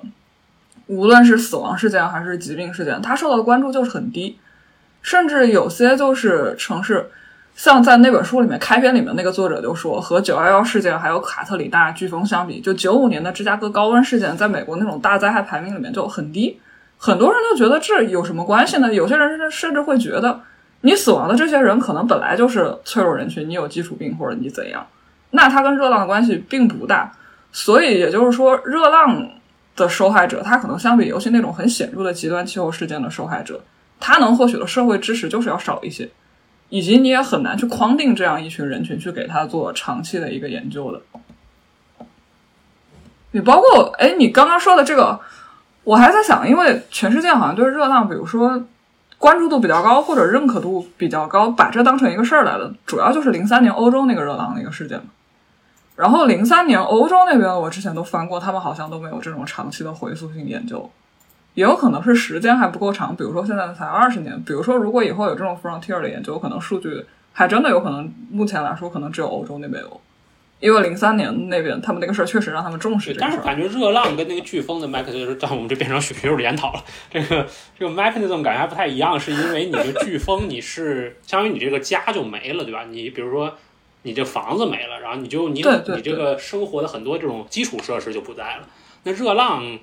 [0.86, 4.38] 无论是死亡事件还是疾病事件，它受到的关注就是很低，
[5.02, 7.10] 甚至有些就是城市。
[7.56, 16.60] 像在那本书里面开篇里面那个作者就说，和九幺幺事件还有卡特里娜飓风相比，就九五年的芝加哥高温事件，在美国那种大灾害排名里面就很低。
[16.98, 18.92] 很多人都觉得这有什么关系呢？
[18.92, 20.38] 有些人甚至会觉得，
[20.82, 24.86] 你死亡的这些人可能本来就是脆弱人群，你有基础病或者你怎样，
[25.30, 27.10] 那它跟热浪的关系并不大。
[27.52, 29.30] 所以也就是说，热浪
[29.74, 33.62] 的受害者，他可能相比尤其那种很显著的极端气候事件的受害者，
[33.98, 36.06] 他能获取的社会支持就是要少一些。
[36.68, 41.00] 以及你也很难去框定这样一群人群去给他做长期的一个研究的。
[43.32, 45.20] 你包括哎，你刚刚说的这个，
[45.84, 48.64] 我还在想，因为全世界好像对热浪，比如说
[49.18, 55.06] 关注度比较高或者认可度比较高，把这当成一个事儿来的，主要就是零三年欧洲那个热浪那个事件嘛。
[55.96, 60.90] 然后零三年欧洲那边，我之前都翻过，他们好像都没有这种长期的回溯性研究。
[61.56, 64.38] 也有可能是时间还不够长，比如说现在才二十年。
[64.42, 70.00] 比如说，如果以后有这种 frontier 的研究，可能数据还真的有可能，目前来说可能只有欧洲那边有，
[70.60, 73.16] 因为零三年那边他们那个事儿确实让他们重视。
[73.18, 76.84] 但是感觉热浪跟那个飓风的 mechanism，但我们这变成学术研讨了。
[77.10, 77.46] 这个
[77.78, 82.84] 这个 mechanism 感觉还不太一样，是因为你这飓风你是相当于你这个家就没了，对吧？
[82.90, 83.54] 你比如说
[84.02, 88.68] 你这房子没了，然后你就你你这个生活的很多这种基础设施就不在了。
[89.04, 89.78] 那热浪。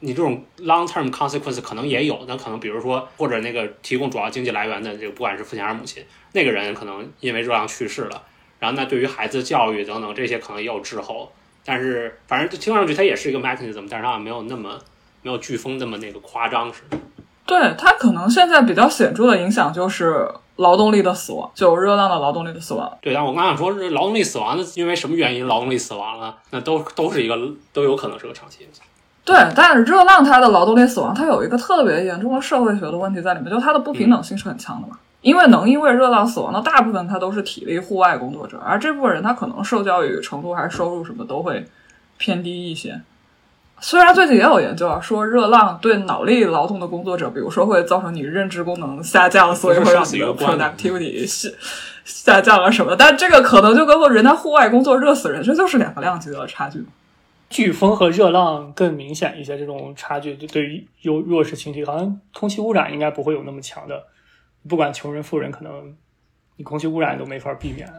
[0.00, 8.22] 你这种 long term consequence 可能也有，那可能比如说或者那个提供主要经济来源的这个不管是父亲还是母亲，那个人可能因为热浪去世了，
[8.58, 11.30] 然后那对于孩子教育等等这些可能也有滞后，
[11.64, 14.78] 但是反正听上去它也是一个 mechanism，但是它没有那么
[15.22, 16.98] 没有飓风那么那个夸张似的。
[17.46, 22.98] 对它可能现在比较显著的影响就是劳动力的死亡，就热浪的劳动力的死亡。
[23.02, 26.38] 对，但我刚想说，是劳动力死亡的，因为什么原因劳动力死亡了？
[26.50, 27.36] 那都都是一个
[27.72, 28.86] 都有可能是个长期影响。
[29.30, 34.96] 对，但是热浪它的劳动力死亡，它有一个特别严重的社会学的问题在里面，就是它的不平等性是很强的嘛。
[35.20, 41.64] 因为能因为热浪死亡的大部分，他都是体力户外工作者，而这部分人他可能受教育程度还是收入什么都会
[42.18, 43.00] 偏低一些。
[43.78, 51.48] 虽然最近也有研究啊，说热浪对脑力劳动的工作者，比如说会造成你认知功能下降，所以会让你的 productivity 下
[52.04, 56.84] 下降了什么，但这个可能就跟人在户外工作热死人，这就是两个量级的差距。
[57.50, 64.06] 飓风和热浪更明显一些，这种差距对于有弱势群体，好像空气污染应该不会有那么强的。
[64.68, 65.96] 不管穷人富人，可能
[66.56, 67.92] 你空气污染都没法避免。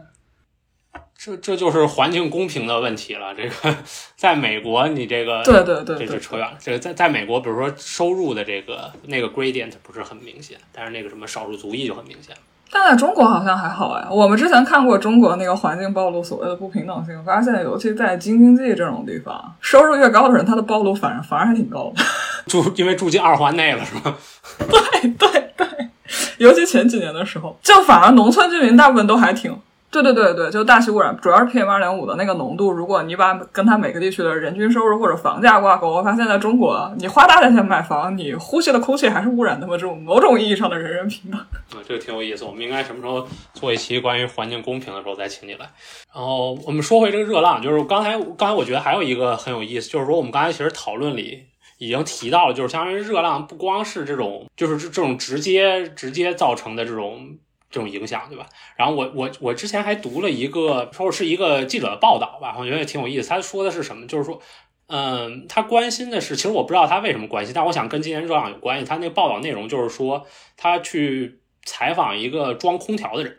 [1.14, 3.32] 这这就是环境公平的问题了。
[3.36, 3.76] 这个
[4.16, 6.56] 在美国，你这个对对对，这就扯远了。
[6.58, 12.34] 这个在在美国，比如说收入的这个那个 gradient 不是很明显，但是那个什么少数族裔就很明显。
[12.74, 22.02] 但在中国好像还好哎，我们之前看过中国那个环境暴露所谓的不平等性，发现尤其在京津冀这种地方，收入越高的人，他的暴露反而反而还挺高的。
[22.48, 24.16] 住因为住进二环内了是吧？
[24.58, 25.66] 对对对，
[26.38, 29.54] 尤其前几年的时候，就反而农村居民大部分都还挺。
[29.92, 32.72] 对对对对，就大气污染，主要是 PM 二点五的那个浓度。
[32.72, 40.02] 如果你把跟它每个地区的人均收入或者房价挂钩，我发现在中国，你花大价钱买房，你呼吸的空气还是污染那么重。
[40.02, 41.38] 某种意义上的人人平等。
[41.38, 42.42] 啊，这个挺有意思。
[42.46, 45.70] 我们应该什么时候做一期关于环境公平的时候再请你来？
[46.14, 51.44] 然后我们说回这个热浪，就是刚才刚才我觉得还有一个很有意思，就是说我们刚才其实讨论里
[51.76, 57.36] 已经提到了，就是相当于热浪不光是这种，就是这这种直接直接造成的这种。
[57.72, 58.46] 这种影响，对吧？
[58.76, 63.28] 然后我我我之前还读了一个，说是一个记者的报道吧，我觉得也挺有意思。
[63.28, 64.06] 他说的是什么？
[64.06, 64.40] 就是说，
[64.86, 68.84] 嗯，他关心的是，其实我不知道他为什么关心，但我想跟今年热浪有关系。
[68.84, 70.24] 他那个报道内容就是说，
[70.56, 73.38] 他去采访一个装空调的人，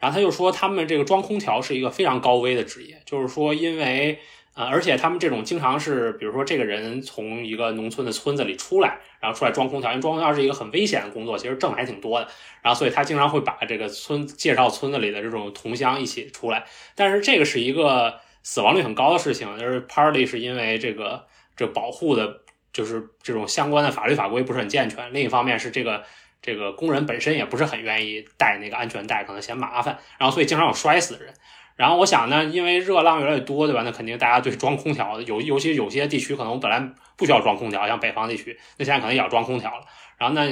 [0.00, 4.18] 然后他就说，他们这个装空调是一个非常高危的职业，就是说，因为。
[4.56, 12.26] 啊，而且他们这种经常是，比如说这个人从一个农村的村子里出来，然后出来装空调，因为装空调是一个很危险的工作，其实挣还挺多的。
[12.62, 16.64] 然后，所以他经常会把这个村介绍村子里的这种同乡一起出来。
[16.94, 22.40] 但是这个是一个死亡率很高的事情，就是 partly 是因为这个这保护的
[22.72, 26.02] 就是这种相关的法律法规不是很健全，另一方面是这个
[26.40, 31.34] 这个工人本身也不是很愿意带那个安全带，可能嫌麻烦，然后所以经常有摔死的人。
[31.76, 33.82] 然后我想呢，因为热浪越来越多，对吧？
[33.84, 36.80] 那肯定大家对装空调，有尤其有些地区可能我本来
[37.16, 39.84] 不需要装空调，像北方地区，那现在可能也要装空调了。
[40.18, 40.50] 然后那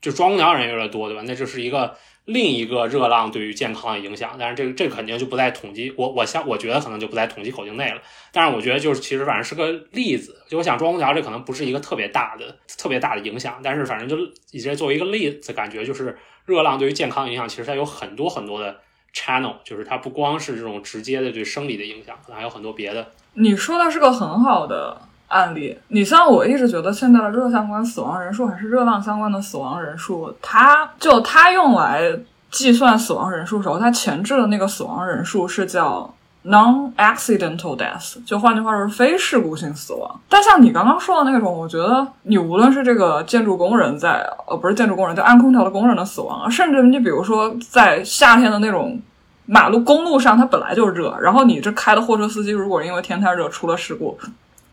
[0.00, 1.22] 就装空调人越来越多，对吧？
[1.26, 1.94] 那就是一个。
[2.24, 8.00] 另一个热浪对于健康的影响，但是这个这个肯定就不在统计，我我想我觉得可能就不在统计口径内了。
[8.30, 14.16] 但是我觉得就是其实反正是个例子，就我想装空调这可能不是一个特别大的特别大的影响，但是反正就
[14.52, 18.80] 以这作为一个例子，感觉就是热浪对于健康影响，其实它有很多很多的
[19.14, 23.06] channel，就是它不光是这种直接的对生理的影响，可能还有很多别的。
[23.34, 24.96] 你说的是个很好的。
[25.28, 32.14] 案例，你像我一直觉得现在的热相关死亡人数还是热浪相关的死亡人数，它就它用来
[32.50, 40.20] 计算死亡人数时候，它前置的那个死亡人数是叫 non-accidental death，就换句话说是非事故性死亡。
[40.28, 49.00] 但像你刚刚说的那种，我觉得你无论是这个建筑工人在呃不是建筑工人，就安空调的工人的死亡，甚至你比如说在夏天的那种
[49.46, 54.18] 马路公路上，它本来就热，然后你这开的货车司机如果因为天太热出了事故。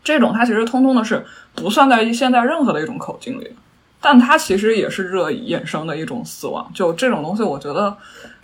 [0.02, 3.54] 这种它其实通通的是不算在现在任何的一种口径里，
[4.00, 6.68] 但它其实也是热衍生的一种死亡。
[6.74, 7.94] 就这种东西，我觉得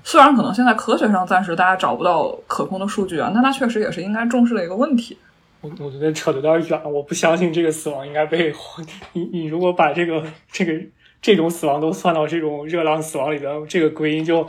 [0.06, 5.18] 虽然可能现在科学上暂时大家找不到可控的数据啊，但它确实也是应该重视的一个问题。
[5.60, 8.54] 我我觉得扯得有点远了，我不相信这个死亡应该被
[9.14, 10.72] 你你如果把这个这个
[11.20, 14.46] 这种死亡都算到这种热浪死亡里边，这个归因就。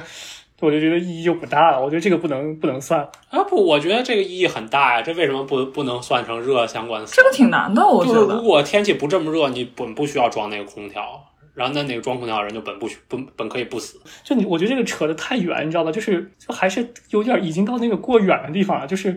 [0.59, 3.43] 我就觉得意义就不大了，我觉得这个不能不能算啊！
[3.43, 7.05] 不，我觉得这个意义很大呀，这为什么不不能算成热相关的？
[7.05, 8.21] 这个挺难的，我觉得。
[8.21, 11.23] 如果天气不这么热，你本不需要装那个空调，
[11.57, 13.99] 然后那那个装空调的人就本不本本可以不死。
[14.23, 15.91] 就你，我觉得这个扯得太远，你知道吧？
[15.91, 19.11] 就是就还是有点已经到那个过远的地方了，就是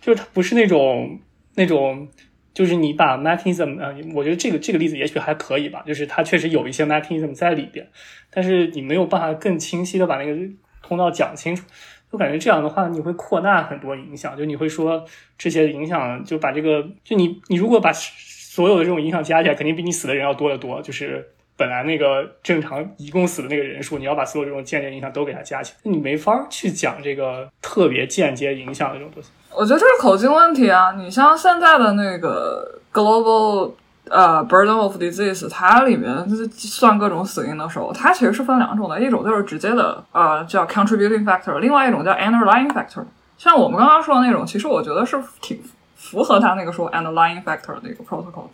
[0.00, 1.20] 就是它不是那种
[1.54, 2.08] 那种。
[2.56, 7.86] 就是你把 mechanism，呃，我觉得这个这个例子也许还可以吧，就是它确实有一些 mechanism 在里边，
[8.30, 10.34] 但是你没有办法更清晰的把那个
[10.80, 11.66] 通道讲清楚。
[12.12, 15.04] 我感觉这样的话，你会扩大很多影响，就你会说
[15.36, 20.80] 这些影响，就把这个，就你你如果把所有的这种影响加起来，肯定比你死的人要多得多。
[20.80, 29.30] 就是本来那个正常一共死的那个人数，你要把所有这种间接影响都给它加起来，你没法去讲这个特别间接影响的这种东西。
[29.54, 30.92] 我觉得这是口径问题啊！
[30.98, 33.72] 你像现在的那个 global
[34.10, 43.02] 呃 burden of disease，它里面就是算各种死因的时候，它其实是分两种的，一种就是直接的呃叫 contributing factor，另外一种叫 underlying factor。
[43.38, 45.58] 像我们刚刚说的那种，其实我觉得是挺
[45.94, 48.48] 符合他那个说 underlying factor 的一个 protocol，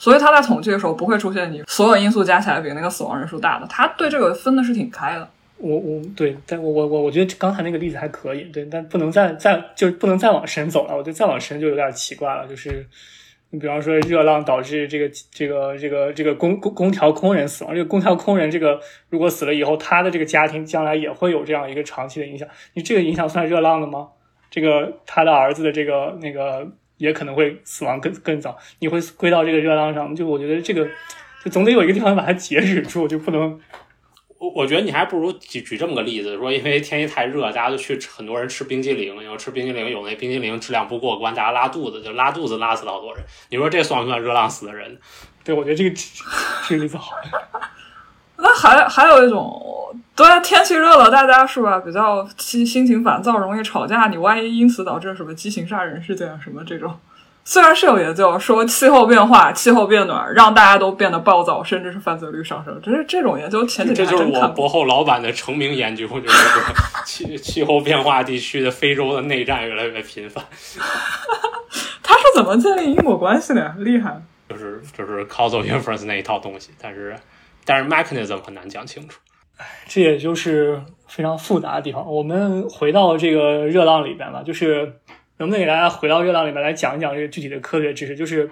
[0.00, 5.28] 所以他在统计的时候不会出现你所有因素加起来比那个死亡人数大的，他对这个分的是挺开的。
[5.58, 10.96] 我我对，但我我我我觉得刚才那个例子还可以，对，但不能再再就不能再往深走了。
[10.96, 12.48] 我觉得再往深就有点奇怪了。
[12.48, 12.86] 就是
[13.50, 22.48] 你比方说热浪导致这个这个这个这个空空空调工人死亡，这个空调工人这个如果死了以后，他的这个家庭将来也会有这样一个长期的影响。
[22.72, 24.08] 你这个影响算热浪的吗？
[24.50, 26.66] 这个他的儿子的这个那个
[27.00, 30.14] 也可能会死亡更更早，你会归到这个热浪上？
[30.14, 30.86] 就我觉得这个
[31.42, 33.58] 就总得有一个地方把它截止住，就不能。
[34.38, 43.24] 我我觉得你还不如举举这么个例子，说因为天气太热，大家就去很多人吃冰激凌，然后吃冰激凌有那冰激凌质量不过关，大家拉肚子，就拉肚子拉死了好多人。
[43.48, 44.98] 你说这算不算热浪死的人？
[45.42, 45.96] 对，我觉得这个
[46.68, 47.16] 这个例子好。
[48.42, 51.78] 那还还有一种，对，天气热了，大家是吧？
[51.78, 56.94] 比较心心情烦躁，容易吵架，你万一因此导致什么激情杀人事件什么这种。
[57.42, 66.38] 虽然是有研究说气候变化、气候变暖让大家都变得暴躁，甚至是犯罪率上升，只是这种研究前几年这就是我博后老板的成名研究，就是
[67.06, 70.44] 气气候变化地区的非洲的内战越来越频繁。
[72.02, 73.74] 他是怎么建立因果关系的呀？
[73.78, 74.20] 厉害！
[74.48, 77.16] 就是就是 causal inference 那一套东西，但是
[77.64, 79.20] 但是 mechanism 很难讲清楚。
[79.86, 82.10] 这也就是非常复杂的地方。
[82.10, 84.94] 我们回到这个热浪里边了，就是。
[85.40, 88.14] 能不能给大家回到热浪里面来讲一讲这个具体的科学知识？
[88.14, 88.50] 就是，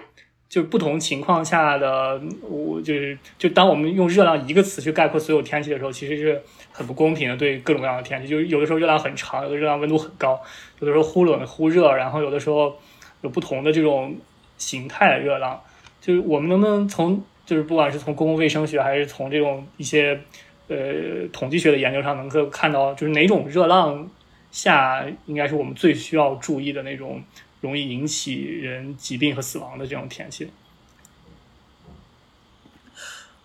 [0.49, 6.43] 就不同情况下的，我就是，就当我们用热浪一个词去概括所有天气的时候，其实是
[6.73, 8.27] 很不公平的，对各种各样的天气。
[8.27, 10.41] 就是有的时候热浪很长，有的热浪温度很高，
[10.79, 12.75] 有的时候忽冷忽热，然后有的时候
[13.21, 14.17] 有不同的这种
[14.57, 15.61] 形态的热浪。
[16.01, 20.21] 就是我们能不能从，就是不管是从公共卫生学，还是从这种一些
[20.69, 24.07] 呃统计学的研究上，能够看到，就是哪种热浪？
[24.51, 27.23] 下应该是我们最需要注意的那种
[27.63, 30.51] 容易引起人疾病和死亡的这种天气。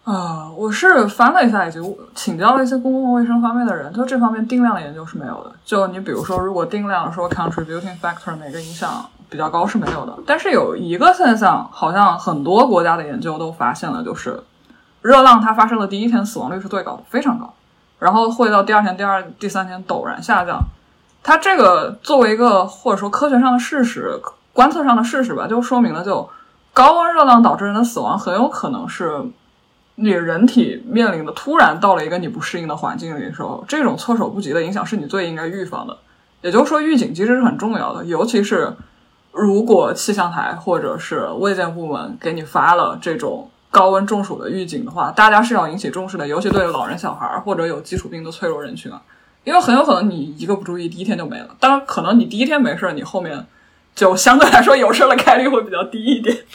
[0.03, 1.79] 啊，我是翻了一下，以及
[2.13, 5.55] 请教了一些公共卫生方面的人，就这方面定量的研究是没有的。
[5.63, 10.17] 就你比如说，如果定量说 contributing factor 哪个影响比较高是没有的。
[10.25, 14.41] 但是有一个现象，好像很多国家的研究都发现了，就是
[15.01, 17.53] 热浪它发生的第一天死亡率是最高的，非常高，
[17.99, 20.63] 然后会到第二天、第二、第三天陡然下降。
[21.21, 24.21] 它这个作为一个或者说科学上的事实、
[24.53, 26.29] 观测上的事实吧，就说明了就
[26.71, 29.25] 高温热浪导致人的死亡很有可能是。
[29.95, 35.95] 你人体面临的突然到了一个你不适应的环境里的时候，这种措手不及的影响是你最应该预防的。
[36.41, 38.75] 也就是说，预警机制是很重要的，尤其是
[39.33, 49.01] 如果气象台或者是卫健部门给你发了这种高温中暑的预警的话，大家是要引起重视的，尤其对老人、小孩或者有基础病的脆弱人群啊，
[49.43, 51.55] 因为很有可能你一个不注意，第一天就没了。
[51.59, 53.47] 当然，可能你第一天没事，你后面
[53.95, 56.37] 就相对来说有事的概率会比较低一点。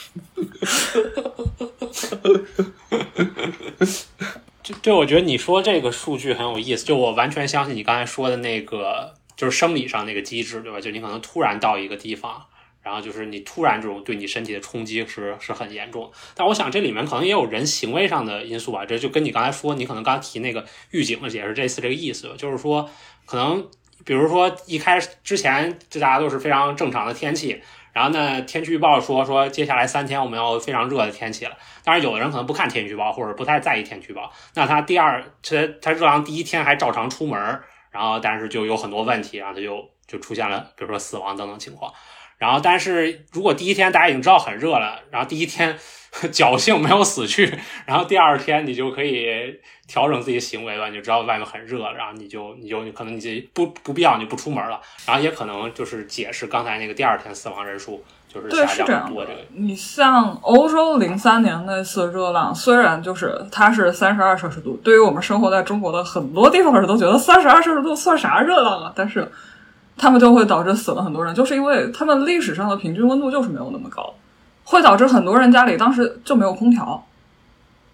[4.63, 10.79] 就就我觉得你说这个数据很有意思，就我完全相信你刚才说的那个，就是生理上那个机制，对吧？
[10.79, 12.41] 就你可能突然到一个地方，
[12.89, 16.11] 然后就是你突然这种对你身体的冲击是是很严重。
[16.33, 22.89] 但我想这里面可能也有人行为上的因素吧，这就跟你刚才说，你可能刚才提那个预警也是这次这个意思，就是说
[23.27, 23.69] 可能
[24.03, 27.61] 比如说一开始之前这大家都是非常正常的天气。
[27.91, 31.57] 然后呢，天气预报说说接下来三天我们要非常热的天气了。
[31.83, 37.39] 当然，有的人可能不看天气预报，或者不太在意天气预报，那他第二，他他热浪第一天还照常出门，
[37.89, 41.91] 然后但是就有很多问题，然后他就就出现了，比如说死亡等等情况。
[42.39, 45.77] 然后，但是如果第一天大家已经知道很热了，然后第一天
[46.31, 47.53] 侥幸没有死去，
[47.85, 49.27] 然后第二天你就可以
[49.87, 58.01] 调整自己行为了，你就知道外面很热，然后你就你就可能你就不不必要你不出门了，然后也可能就是解释刚才那个第二天死亡人数
[58.33, 59.39] 就是下降多这个。
[59.53, 69.29] 你像欧洲零三年那次热浪，虽然就是它是三十二摄氏度，对于我们生活在中国的很多地方人都觉得三十二摄氏度算啥热浪啊，但是。
[69.99, 74.13] 他们就会导致死了很多人，就是因为他们历史上的平均温度就是没有那么高，
[74.63, 77.03] 会导致很多人家里当时就没有空调，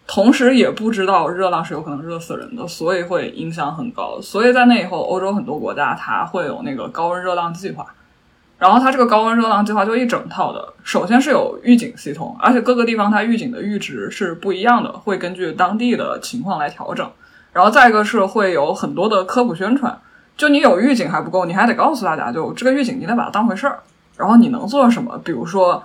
[0.05, 4.21] 同时也不知道热浪是有可能热死人的，所以会影响很高。
[4.21, 7.87] 所以在那以后，欧洲很多国家它会有那个高温热浪计划，
[8.59, 17.09] 然后它这个高温热浪计划就一整套的，首先是有预警系统，而且各个地方它预警的阈值是不一样的，会根据当地的情况来调整。
[17.51, 19.99] 然后再一个是会有很多的科普宣传。
[20.37, 23.79] 就你有预警还不够，你还得告诉大家，就这个预警你得把它当回事儿。
[24.17, 25.17] 然后你能做什么？
[25.23, 25.83] 比如说，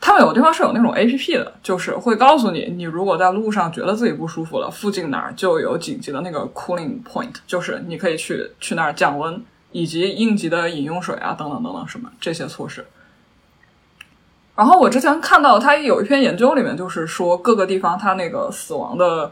[0.00, 9.40] 他们有的地方是有那种 A P P 的，就是会告诉你，你如果在路上觉得自己不舒服了，附近哪儿就有紧急的那个 cooling point，就是你可以去去那儿降温，
[9.72, 12.86] 以及应急的饮用水啊，等等等等什么这些措施。
[14.54, 19.30] 然后我之前看到他有一篇研究里面，就是说各个地方它那个死亡的。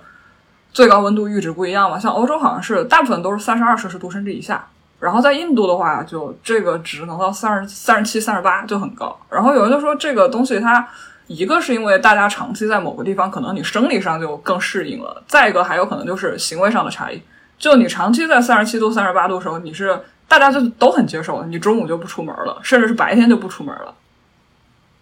[0.75, 4.67] 最高温度阈值不一样嘛，像欧洲好像是大部分都是三十二摄氏度甚至以下，
[4.99, 9.17] 然后在印度的话，就这个值能到三十三十七、三十八就很高。
[9.31, 10.87] 然后有人就说这个东西它
[11.29, 17.23] 一个是因为大家长期在某个地方，可能你生理上就更适应了；再一个还有可能就是行为上的差异。
[17.57, 19.97] 就你长期在三十七度、三十八度的时候，你是
[20.27, 23.95] 大家就都很接受，你中午就不出门了，甚至是白天就不出门了。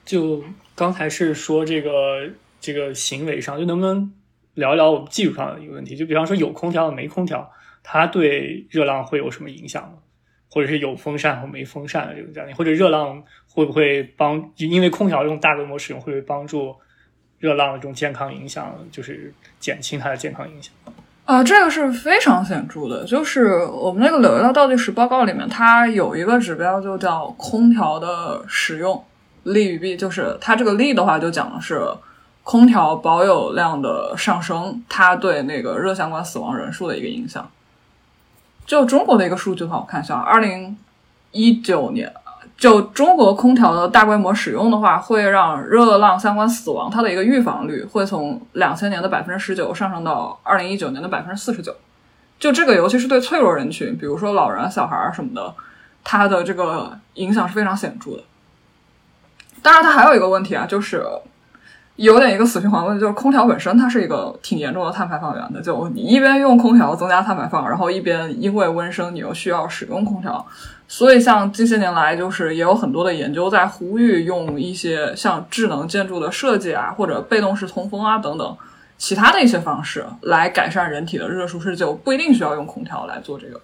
[0.04, 0.42] 就
[0.74, 1.90] 刚才是说这个
[2.60, 4.12] 这个行为上，就能不能？
[4.54, 7.50] 聊一聊我们技术上的一个问题，就比方说有空调和没空调，
[7.82, 9.94] 它对热浪会有什么影响吗？
[10.50, 14.52] 或者是有风扇和没风扇的这个家庭，或者热浪会不会帮？
[14.56, 16.76] 因为空调这种大规模使用，会不会帮助
[17.38, 20.74] 热浪的这种健康影响，就是减轻它的健康影响？
[21.24, 23.06] 啊，这个是非常显著的。
[23.06, 29.02] 就是我们那个柳叶刀倒计时报告里面，它有一个指标，就叫空调的使用
[29.44, 29.96] 利与弊。
[29.96, 31.80] 就是它这个利的话，就讲的是。
[32.44, 37.48] 空调保有量的上升，它对那个热相关死亡人数的一个影响。
[38.66, 40.76] 就中国的一个数据的话，我看一下，二零
[41.30, 42.12] 一九年，
[42.56, 51.74] 就中国空调的大规模使用的话，会让热浪相关死亡它的一个预防率会从两千年的百分之十九上升到二零一九年的百分之四十九。
[52.40, 55.54] 就这个，尤其是对脆弱人群，比如说老人、小孩什么的，
[56.02, 58.24] 它的这个影响是非常显著的。
[59.62, 61.06] 当然，它还有一个问题啊，就是。
[61.96, 65.60] 有点一个死循环问题，就是空调本身它是一个挺严重的碳排放源的。
[65.60, 70.44] 就你一边用空调增加碳排放，然后一边因为温升你又需要使用空调，
[70.88, 78.56] 所以像近些年来就是也有很多的研究在呼吁用一些像智能建筑的设计啊，或者被动式通风啊等等
[78.96, 83.60] 其他的一些方式来改善人体的热舒适，就不一定需要用空调来做这个。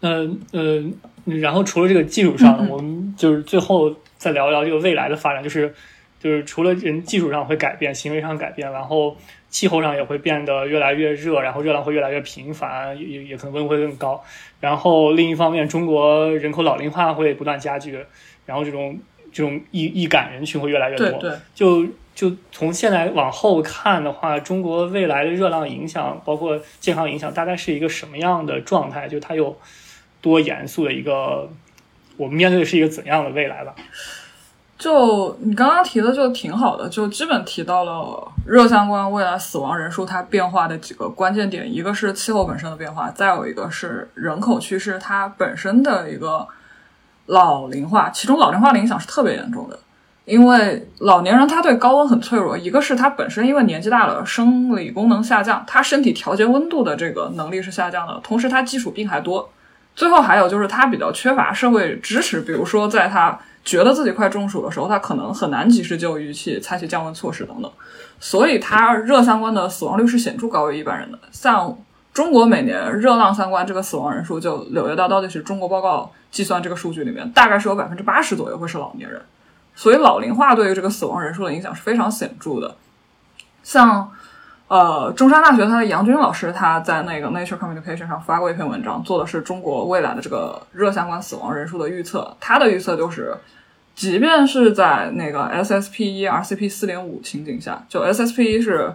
[0.00, 0.94] 嗯嗯，
[1.40, 5.74] 然后除了这个技术上，我们就是最后再聊一聊这个未来的发展，就是。
[6.20, 9.16] 就是除了人技术上会改变，行为上改变，然后
[9.48, 14.22] 气候上也会变得越来越热，然后热浪会越来越频繁，也也可能温度会更高。
[14.60, 17.98] 然后另一方面，中国人口老龄化会不断加剧，
[18.44, 19.00] 然后这种
[19.32, 21.10] 这种易易感人群会越来越多。
[21.12, 29.08] 对对，就就从现在往后看的话，中国未来的热浪影响，包括健康影响，大概是一个什么样的状态？
[29.08, 29.58] 就它有
[30.20, 31.50] 多严肃的一个，
[32.18, 33.74] 我们面对的是一个怎样的未来吧？
[34.80, 46.48] 就你刚刚提的就挺好的，就基本提到了热相关未来死亡人数它变化的几个关键点，一个是气候本身的变化，再有一个是人口趋势它本身的一个
[47.26, 49.78] 老龄化，其中老龄化的影响是特别严重的，
[50.24, 59.50] 因为老年人他对高温很脆弱，一个是他本身因为年纪大了，生理功能下降，他身体调节温度的这个能力是下降的，同时他基础病还多，
[59.94, 63.38] 最后还有就是他比较缺乏社会支持，比如说在他。
[63.70, 67.70] 觉得自己快中暑的时候，他可能很难及时就医去采取降温措施等等，
[68.18, 71.16] 所以他热相关的死亡率是显著高于一般人的。
[71.30, 71.78] 像
[72.12, 79.22] 中国每年热浪相关这个死亡人数，就柳叶刀倒计时中国报告计算这个数据里面，大概是有百分之八十左右会是老年人，
[79.76, 82.74] 所以老龄化对于这个死亡人数的影响是非常显著的。
[83.62, 84.10] 像
[84.66, 93.36] 呃中山大学他的杨军老师，他在那个 Nature Communication 上发过一篇文章，做的是中国未来的这个热相关死亡人数的预测，他的预测就是。
[94.00, 98.90] 即便是在那个 SSP 一 RCP 四点五情景下，就 SSP 一是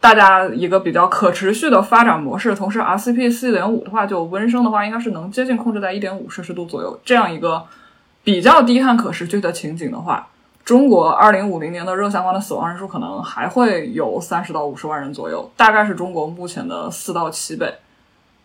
[0.00, 7.62] 大家一个比较可持续的发展模式，同时 RCP 四点五的话，就温升的话，应该是能接近控制在一点五摄氏度左右这样一个
[8.24, 10.26] 比较低碳可持续的情景的话，
[10.64, 17.70] 中国二零五零年的热相关的死亡人数可能还会有三十到五十万人左右，大概是中国目前的四到七倍。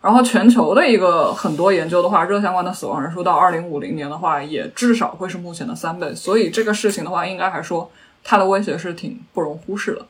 [0.06, 6.14] 然后全球的一个很多研究的话，热相关的死亡人数到二零五零年的话，也至少会是目前的三倍。
[6.14, 7.90] 所以这个事情的话，应该还说
[8.22, 10.06] 它的威胁是挺不容忽视的。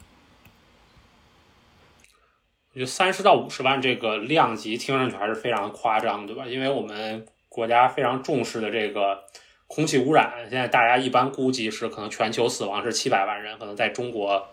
[2.74, 6.44] 我觉得三十到五十万这个量级听上去还是非常夸张，对吧？
[6.46, 9.20] 因为我们国家非常重视的这个
[9.66, 14.48] 空气污染，现在大家一般估计是可能全球死亡是七百万人，可能在中国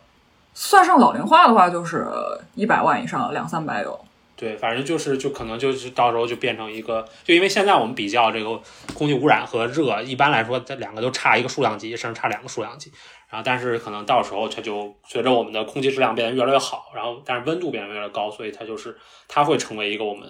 [0.53, 2.07] 算上老龄化的话，就是
[2.55, 4.05] 一百万以上，两三百有。
[4.35, 8.59] 对，反正就是就可能就是到时候就变成一个，就因为现在我们比较这个
[8.93, 12.91] 空气污染和热，一般来说这两个都差一个数量级，甚至差两个数量级。
[13.29, 20.27] 然后，但是可能到时候它就随着我们的空气质量变得越来越好，然后但是温度变得越来越高，所以它就是它会成为一个我们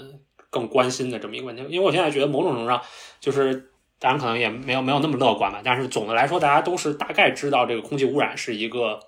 [0.50, 1.64] 更关心的这么一个问题。
[1.70, 2.82] 因为我现在觉得某种程度上
[3.22, 9.00] 就是，当然可能也没有没有那么乐观吧，但是总的来说，大家都是大概知道这个空气污染是一个。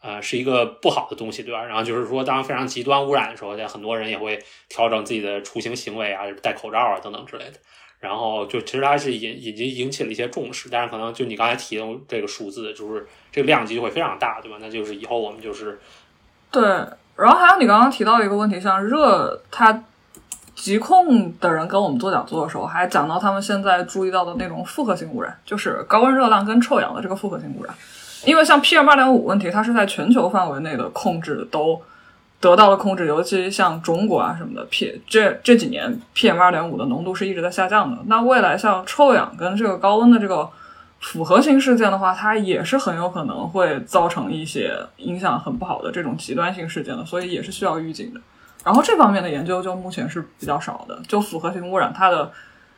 [0.00, 1.62] 呃，是一个不好的东西，对吧？
[1.64, 7.52] 然后就是说，当非常极端污染的时候，在很多人也会调整自己的出行行为啊，戴口罩啊等等之类的。
[7.98, 14.56] 然后就其实它是引已经引起了一些重视，但是可能就你刚才提到这个数字，就是这个量级就会非常大，对吧？
[14.58, 15.78] 那就是以后我们就是
[16.50, 16.62] 对。
[17.16, 19.84] 然后还有你刚刚提到一个问题，像热，它
[20.54, 27.74] 疾控的人跟我们做讲座的时候，还讲到他们现在注意到的那种复合性污染，就是高温热浪跟臭氧的这个复合性污染。
[28.24, 31.80] 因为像 PM 二点五问题，它是在全球范围内的控制都
[32.40, 37.98] 得到了控制，尤其像中国啊什么的，P 这这几年 PM 二点五的浓度是一直在下降的。
[38.06, 40.48] 那未来像臭氧跟这个高温的这个
[41.00, 48.20] 复合型事件的话，它也是很有可能会造成一些影响很不好的这种极端性事件的，所以也是需要预警的。
[48.62, 52.30] 然后这方面的研究就目前是比较少的，就复合型污染它的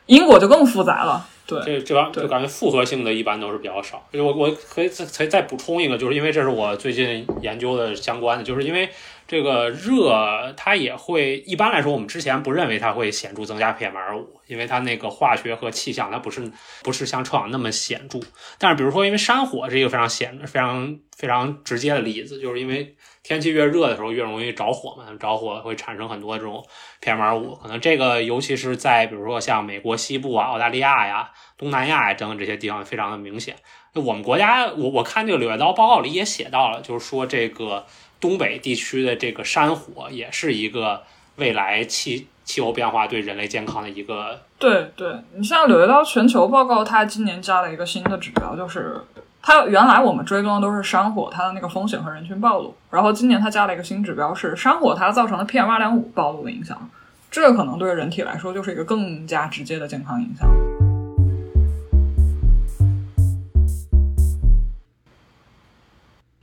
[0.07, 1.27] 因果就更复杂了。
[1.47, 4.07] 这这帮就感觉复合性的一般都是比较少。
[4.13, 8.89] 我我可以再再补充一个，就是因为这是我最近研究的相关的，就是因为
[9.27, 16.51] 这个热它也会一般来说，我们之前不认为它会显著增加 PM 二五，因为它那个化学和气象它不是
[16.83, 18.21] 不是像臭氧那么显著。
[18.59, 22.95] 但是比如说，因为山火是一个非常显非常非常直接的例子，就是因为。
[23.23, 25.05] 天气越热的时候，越容易着火嘛。
[25.19, 26.65] 着火会产生很多这种
[27.01, 33.55] PM 二五，可能这个尤其是在比如说像美国西部啊、澳大利亚呀、东南亚呀等等这些地方非常的明显。
[33.95, 37.85] 我们国家，我我看这个《柳叶刀》报告里也写到了，就是说这个
[38.21, 41.03] 东北地区的这个山火也是一个
[41.37, 44.41] 未来气气候变化对人类健康的一个。
[44.59, 49.01] 对对，你像《柳叶刀》全球报告，它今年加了一个新的指标，就是。
[49.45, 56.89] 它原来我们追踪的都是山火它的那个风险和人群暴露，然后今年它加了一个新指标，是山火它造成的 PM 二点五暴露的影响，
[57.29, 60.49] 这可能对人体来说就是一个更加直接的健康影响。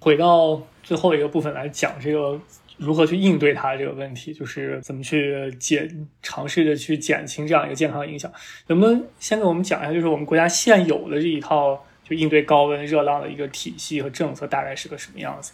[0.02, 2.38] 回到最后一个部分来讲这个
[2.76, 8.30] 如何去应对它这个问题，就是怎么去减尝试着去减轻这样一个健康影响。
[8.68, 11.82] 能不能先给我们讲一下，就是我们国家现有的这一套？
[12.10, 15.52] 就应对高温热浪的一个体系和政策大概是个什么样子？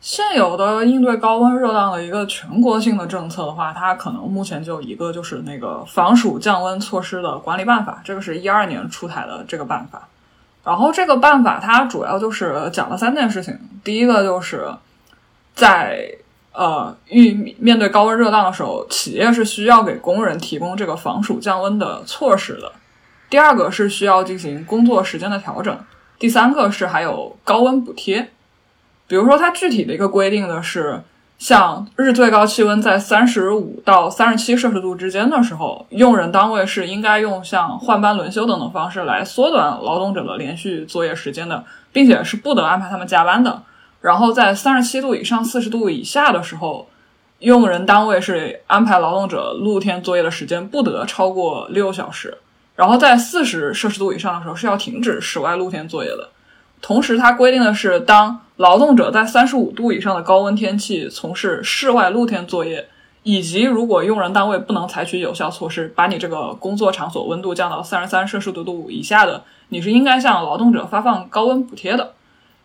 [0.00, 10.06] 现有的应对高温热浪的一个全国性的政策的话，它可能目前就一个，就是那个防暑降温措施的管理办法，这个是一二年出台的这个办法。
[10.62, 14.68] 然后这个办法它主要就是讲了三件事情，第一个就是
[15.54, 16.06] 在
[16.52, 22.70] 呃遇面对高温热浪的时候，企业是需要给工人提供这个防暑降温的措施的。
[23.34, 25.76] 第二个是需要进行工作时间的调整，
[26.20, 28.30] 第三个是还有高温补贴。
[29.08, 31.02] 比如说，它具体的一个规定的是，
[31.36, 43.60] 像日最高气温在三十五到三十七摄氏度之间的时候，用人单位是应该用像换班轮休等等方式来缩短劳动者的连续作业时间的，并且是不得安排他们加班的。
[44.00, 46.88] 然后在三十七度以上、四十度以下的时候，
[47.40, 52.38] 用人单位是安排劳动者露天作业的时间不得超过六小时。
[52.76, 56.28] 然后在四十摄氏度以上的时候是要停止室外露天作业的。
[56.80, 62.88] 同时，它规定的是，当劳动者在三十五度以上的高温天气从事室外露天作业，
[63.22, 72.12] 以及如果用人单位不能采取有效措施把你这个工作场所温度降到三十三摄氏度以下的，你是应该向劳动者发放高温补贴的。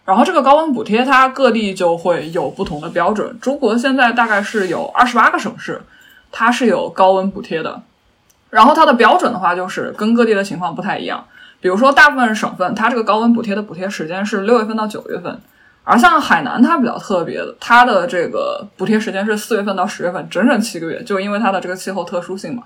[0.03, 3.39] 然后，这个高温补贴它各地就会有不同的标准。
[3.39, 5.82] 中国现在大概是有二十八个省市，
[6.32, 7.84] 它是有高温补贴的。
[8.50, 11.24] 然后它的标准的话，就是跟各地的情况不太一样。
[11.62, 15.39] 比如说，大部分省份它这个高温补贴的补贴时间是六月份到九月份，
[15.84, 22.64] 而像海南它比较特别的，它的这个补贴时间是四月份到十月份，整整七个月，就因为它的这个气候特殊性嘛。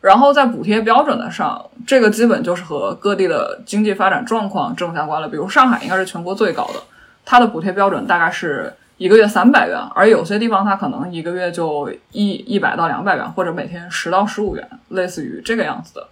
[0.00, 5.28] 然后在补贴标准的上，这个基本就是和各地的经济发展状况正相关了。
[5.28, 6.74] 比如上海应该是全国最高的，
[7.24, 16.08] 它的补贴标准大概是一个月三百元，而有些地方它可能一个月就一一百到两百元，或者每天十到十五元，类似于这个样子的。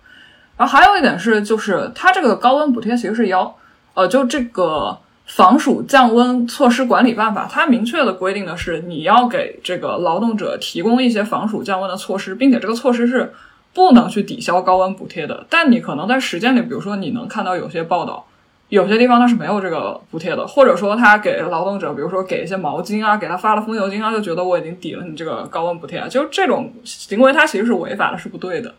[0.56, 3.56] 然后还有一点是，就是它这个高温补贴其实是要，
[3.94, 13.32] 呃，就这个防暑降温措施管理办法，它明确的规定的是，你要给这个劳动者提供一些防暑降温的措施，并且这个措施是
[13.72, 15.46] 不能去抵消高温补贴的。
[15.48, 18.26] 但你可能在实践里，比如说你能看到有些报道，
[18.74, 28.74] 有些地方它是没有这个补贴的，或者说他给劳动者，比如说给一些毛巾啊，给他发了风油精啊，就觉得我已经抵了你这个高温补贴，就这种行为它其实是违法的，是不对的。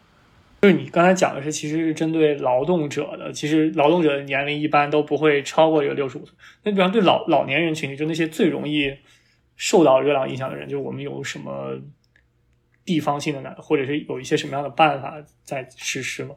[0.62, 3.32] 就是你刚才讲的是，其实是针对劳动者的。
[3.32, 6.36] 其实劳动者的年龄一般都不会超过这个六十五岁。
[6.64, 8.94] 那比方对老老年人群体，就那些最容易
[9.56, 11.78] 受到热浪影响的人，就我们有什么
[12.84, 13.54] 地方性的呢？
[13.58, 16.36] 或者是有一些什么样的办法在实施吗？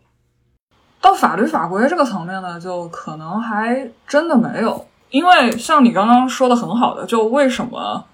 [1.09, 4.87] 到法律法规这个层面呢，就可能还真的没有。
[5.09, 8.05] 因为像你刚刚说的很好的，就为什么？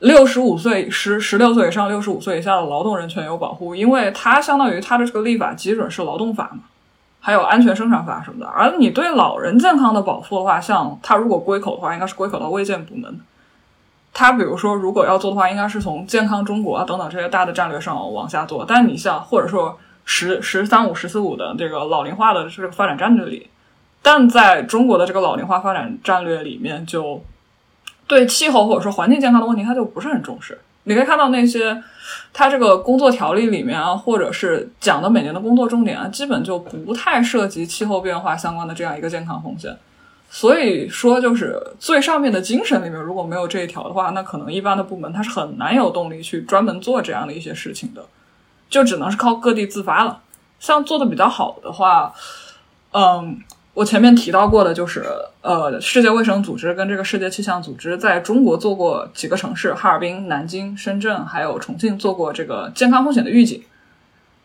[0.00, 6.60] 六十五岁十十六岁以上、六十五岁以下的劳动人权有保护，因为它相当于它的这个立法基准是劳动法嘛，
[7.20, 8.46] 还有安全生产法什么的。
[8.46, 13.18] 而你对老人健康的保护的话，像他如果归口的话，应该是归口到卫健部门。
[14.12, 18.64] 他比如说如果要做的话，应该是从健康中国啊等等这些大的战略上往下做。
[18.68, 19.78] 但你像或者说
[20.08, 23.48] 十十三五、十四五的这个老龄化的这个发展战略里，
[24.02, 27.22] 但在中国的这个老龄化发展战略里面就。
[28.08, 30.58] 对气候或者说环境健康的问题，他就不是很重视。
[30.84, 31.82] 你可以看到那些，
[32.32, 39.76] 他这个工作条例里面啊，或者是讲的每年的工作重点啊，基本就不太涉及气候变化相关的这样一个健康风险。
[40.30, 48.02] 所以说，就是最上面的精神里面如果没有这一条的话，那可能一般的部门它是很难有动力去专门做这样的一些事情的，
[48.68, 50.20] 就只能是靠各地自发了。
[50.58, 52.12] 像做的比较好的话，
[52.92, 53.40] 嗯。
[53.74, 55.04] 我前面提到过的，就是
[55.40, 63.62] 呃，世界卫生组织跟这个世界气象组织在中国做过几个城市，哈尔滨、南京、深圳还有重庆做过这个健康风险的预警。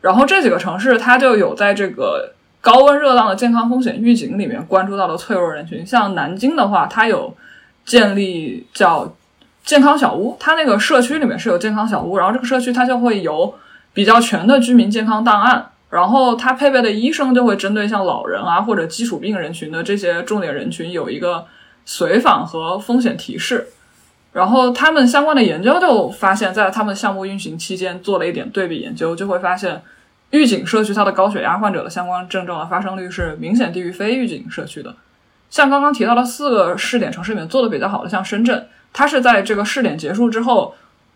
[0.01, 5.83] 然后这几个城市，它就有在这个高温热浪的健康风险预警里面关注到了脆弱人群。
[5.83, 7.35] 像南京的话，它有
[7.85, 9.15] 建立叫
[9.63, 13.55] 健康小屋，它那个社区里面是有健康小屋，然后这个社区它就会有
[13.93, 15.69] 比较全的居民健康档案。
[15.89, 21.45] 然后他配备的医生就会针对像老人啊或者基础病人群的这些重点人群有一个
[21.85, 23.67] 随访和风险提示。
[24.31, 29.83] 然后他们相关的研究就发现，在他们项目运行期间做了一点对比研究，就会发现
[30.31, 34.95] 预警社区它的高血压患者的相关症状的发生率是明显低于非预警社区的。
[35.51, 40.73] 像刚刚提到的四个试点城市里面做的比较好的，像深圳，它是在这个试点结束之后。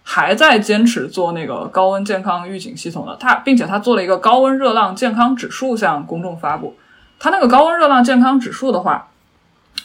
[0.10, 6.78] 还在坚持做那个高温健康预警系统的，它，并且它做了一个高温热浪健康指数向公众发布。
[7.20, 9.10] 它那个高温热浪健康指数的话，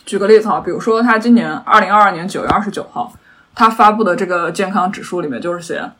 [0.06, 3.12] 举个例子啊，比如说他今年二零二二年九月二十九号，
[3.52, 5.90] 他发布的这个健康指数里面就是写，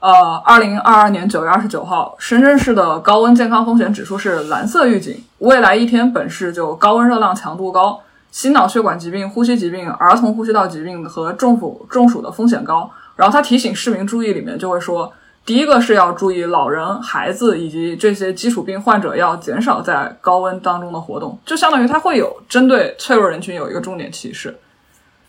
[0.00, 8.00] 呃，二零二二年九月二十九号，深圳市的高温健康风险指数是蓝色预警，未来一天本市就高温热浪强度高，
[8.30, 12.90] 心脑血管疾病、呼吸疾病、儿童呼吸道疾病和中暑中暑的风险高。
[13.18, 15.12] 然后他提醒市民注意，里面就会说，
[15.44, 24.56] 第一个是要注意老人、孩子以及这些基础病患者要减少在高温当中的活动，就相当于它会有针对脆弱人群有一个重点提示。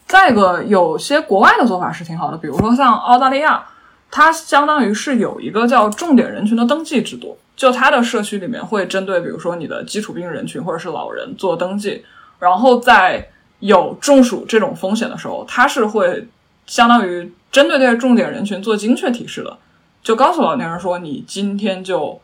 [0.05, 3.63] 再一个，有些国外的做法是挺好的，比如说像澳大利亚，
[4.11, 12.05] 它相当于是有一个叫重点人群的登记制度，就它的社区里面会针对比如说你的基础病人群或者是老人做登记，
[12.37, 13.29] 然后在
[13.59, 16.27] 有中暑这种风险的时候，它是会
[16.69, 19.57] 相当于针对这些重点人群做精确提示的。
[20.03, 22.21] 就告诉老年人说，你今天就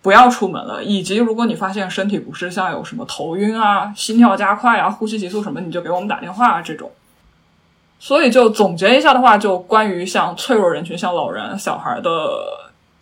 [0.00, 6.90] 不要出门了，以及如果你发现身体不适，像有什么头晕啊、心跳加快啊、呼吸急促什么，你就给我们打电话啊这种。
[8.00, 12.10] 所以就总结一下的话，就关于像脆弱人群、像老人、小孩的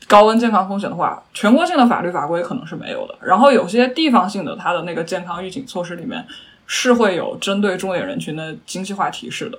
[0.07, 3.15] 高温健康风险的话，全国性的法律法规可能是没有的。
[3.23, 6.27] 然后有些地方性的，它的那个健康预警措施里面
[6.67, 9.59] 是会有针对重点人群的精细化提示的。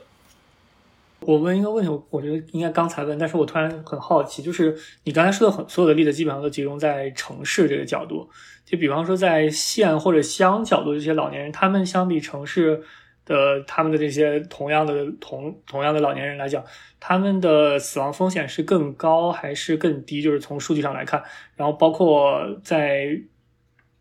[1.25, 8.27] 我问一个问题，我觉得应该刚才问，但是我突然很好奇，就是你刚才说的很所有的例子，基本上都集中在城市这个角度，
[8.65, 12.81] 就比方说在县或者乡角度，这些老年人，他们相比城市
[13.23, 16.63] 的他们的这些同样的同 同样的老年人来讲，
[16.99, 20.23] 他们的死亡风险是更高还是更低？
[20.23, 21.23] 就是从数据上来看，
[21.55, 23.07] 然后包括在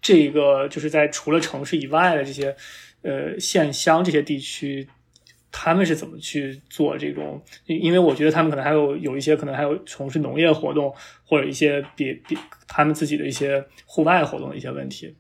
[0.01, 2.57] 这个就是在除了城市以外的这些
[3.03, 4.89] 呃县乡这些地区。
[5.53, 7.43] 他们是怎么去做这种？
[7.67, 10.95] 因为我觉得他们可能还有有一些可能还有从事农业活动，
[11.25, 12.39] 或者一些别别
[12.69, 15.15] 他们自己的一些户外活动的一些问题，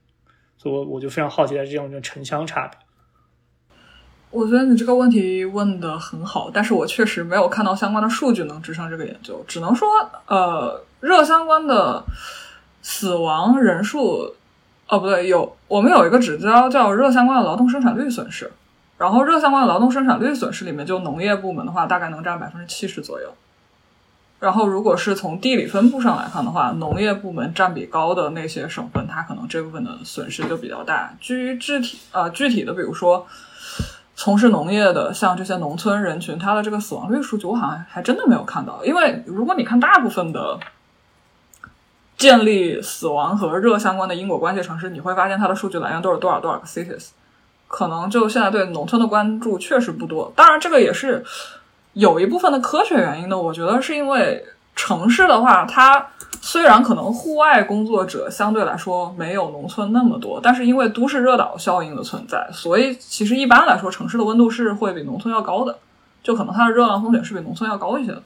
[0.56, 2.78] 所以我我就非常好奇在这种城乡差别。
[4.30, 9.88] 我觉得你这个问题问的很好，但是我确实没有看到相关的数据能支撑这个研究，只能说
[10.26, 12.04] 呃热相关的
[12.80, 14.32] 死亡人数，
[14.86, 18.48] 哦不对，有我们有一个指标叫热相关的劳动生产率损失。
[19.00, 23.32] 然后热相关的劳动生产率损失里面，就农业部门的话，大概能占百分之七十左右。
[24.38, 31.14] 然后如果是从地理分布上来看的话，农业部门占比高的那些省份，它可能这部分的损失就比较大。
[31.18, 33.26] 至于具体呃具体的，比如说
[34.16, 38.84] 从事农业的，像这些农村人群，它的这个死亡率数据，我好像还真的没有看到。
[38.84, 40.60] 因为如果你看大部分的
[42.18, 47.08] 建立死亡和热相关的因果关系城市，你会发现它的数据来源都是多少多少个 cities。
[47.72, 51.24] 可能就现在对农村的关注确实不多，当然这个也是
[51.92, 53.38] 有一部分的科学原因的。
[53.38, 54.44] 我觉得是因为
[54.74, 56.04] 城市的话，它
[56.40, 65.78] 虽然可能户外工作者相对来说没有农村那么多，但是因为都市热岛效应的存在，所以其实一般来说城市的温度是会比农村要高的，
[66.24, 68.20] 就可能它的热浪风险是比农村要高一些的。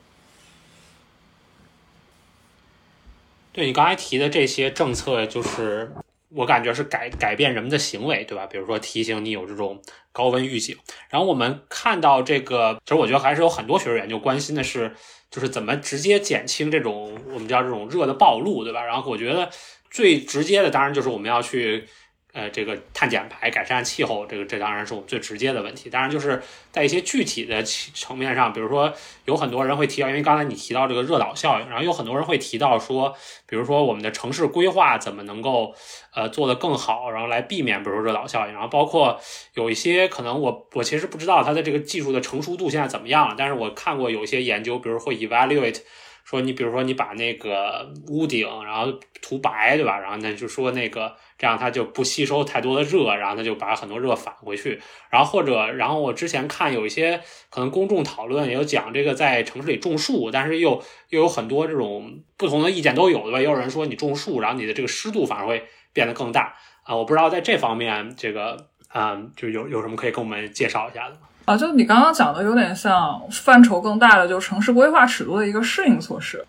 [3.53, 5.93] 对你刚才提的这些政策，就是。
[6.35, 8.47] 我感觉是改改变人们的行为，对吧？
[8.47, 9.80] 比如说提醒你有这种
[10.12, 10.76] 高温预警。
[11.09, 14.93] 然后我们看到这个，其实我觉得还是有很多学术研究关心的是，
[15.30, 18.85] 就是怎么直接减轻这种我们叫这种热的暴露，对吧？
[18.85, 19.49] 然后我觉得
[19.91, 21.87] 最直接的，当然就是我们要去。
[22.35, 25.89] 呃，这个碳减排、改善气候，这个这当然是我们最直接的问题。
[25.89, 28.93] 当然，就是在一些具体的层面上，比如说
[29.24, 33.14] 有很多人会提到，因为刚才你提到这个热岛效应，然后有很多人会提到说，
[33.47, 35.72] 比如说我们的城市规划怎么能够
[36.12, 38.53] 呃做得更好，然后来避免比如说热岛效应。
[38.53, 39.20] 然后包括
[39.55, 45.82] 有一些可能我我其实不知道它的这个技术的成熟度现在怎么样了，但是我看过有一些研究，比如会 evaluate。
[46.25, 49.99] 说你比如说你把那个屋顶然后涂白对吧？
[49.99, 54.81] 然后呢就说那个这样它就不吸收太多的热，然后它就把很多热返回去。
[55.11, 57.20] 然后或者然后我之前看有一些
[57.51, 63.39] 可能公众讨论也有讲这个在城市里种树，但是又又有很多这种不同的意见都有对吧？
[63.39, 65.62] 也有人说你种树，然后你的这个湿度反而会
[65.93, 66.55] 变得更大
[66.85, 66.97] 啊！
[66.97, 71.20] 我不知道在这方面这个嗯就有有什么可以跟我们介绍一下的吗？
[71.45, 76.43] 啊，就你刚刚讲的有点像范畴更大的，就是城市规划尺度的一个适应措施。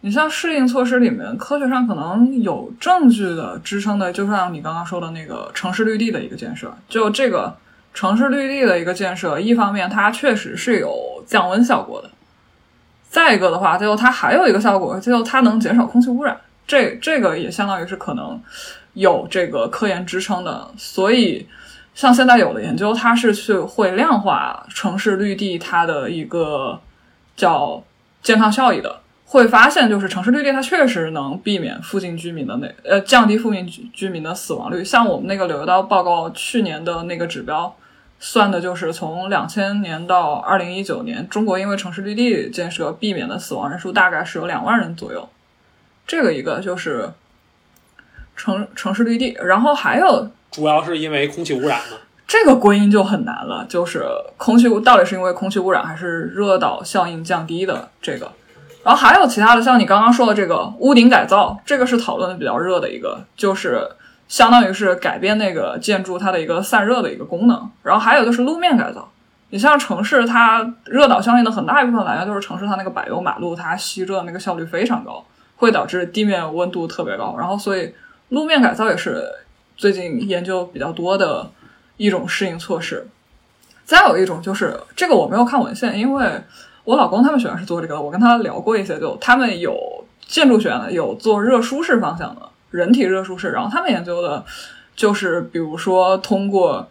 [0.00, 6.74] 你像适应措施里面，科学上可能有证据的支撑的，就像你刚刚说的那个城市绿地的一个建设。
[6.88, 7.54] 就这个
[7.94, 12.10] 城市绿地的一个建设，一方面它确实是有降温效果的，
[13.08, 16.36] 再一个的话，最后它还有一个效果，最后它能减少空气污染。
[16.66, 18.40] 这这个也相当于是可能
[18.94, 21.46] 有这个科研支撑的，所以。
[21.94, 26.80] 像现在有的研究，它是去会量化城市绿地它的一个
[27.36, 27.82] 叫
[28.22, 34.82] 健康效益的，会发现就是城市绿地它确实能避免附近居民的那呃降低附近居居民的死亡率。
[34.82, 37.76] 像我们那个柳叶刀报告去年的那个指标，
[38.18, 45.28] 算的就是从两千年到二零一九年，中国因为城市绿地建设避免的死亡人数大概是有两万人左右。
[46.06, 47.10] 这个一个就是
[48.36, 50.30] 城城市绿地，然后还有。
[50.50, 51.96] 主要是因为空气污染吗？
[52.26, 54.04] 这个归因就很难了，就是
[54.36, 57.88] 空气到底是因为空气污染还是热岛效应降低的？
[58.00, 58.30] 这个
[58.84, 63.86] 然后还有其他的，像你刚刚说的这个屋顶改造，这个是讨论的比较热的一个，就是
[64.28, 67.68] 相当于是改变那个建筑它的一个散热的一个功能。
[67.82, 69.10] 然后还有就是路面改造，
[69.50, 75.24] 你像城市它热岛效应的很大一部分来源就是城市它那个柏油马路，它吸热那个效率非常高，
[75.56, 77.34] 会导致地面温度特别高。
[77.36, 77.92] 然后所以
[78.28, 79.28] 路面改造也是
[79.80, 81.50] 最近研究比较多的
[81.96, 83.06] 一种适应措施。
[83.86, 86.42] 再有一种就是这个我没有看文献，因为。
[86.84, 89.76] 我老公他们学院是做这个，我跟他聊过一些，就他们有
[90.26, 94.44] 建筑学院的，有做热舒适方向的人体热舒适，然后他们研究的，
[94.96, 96.88] 就是比如说通过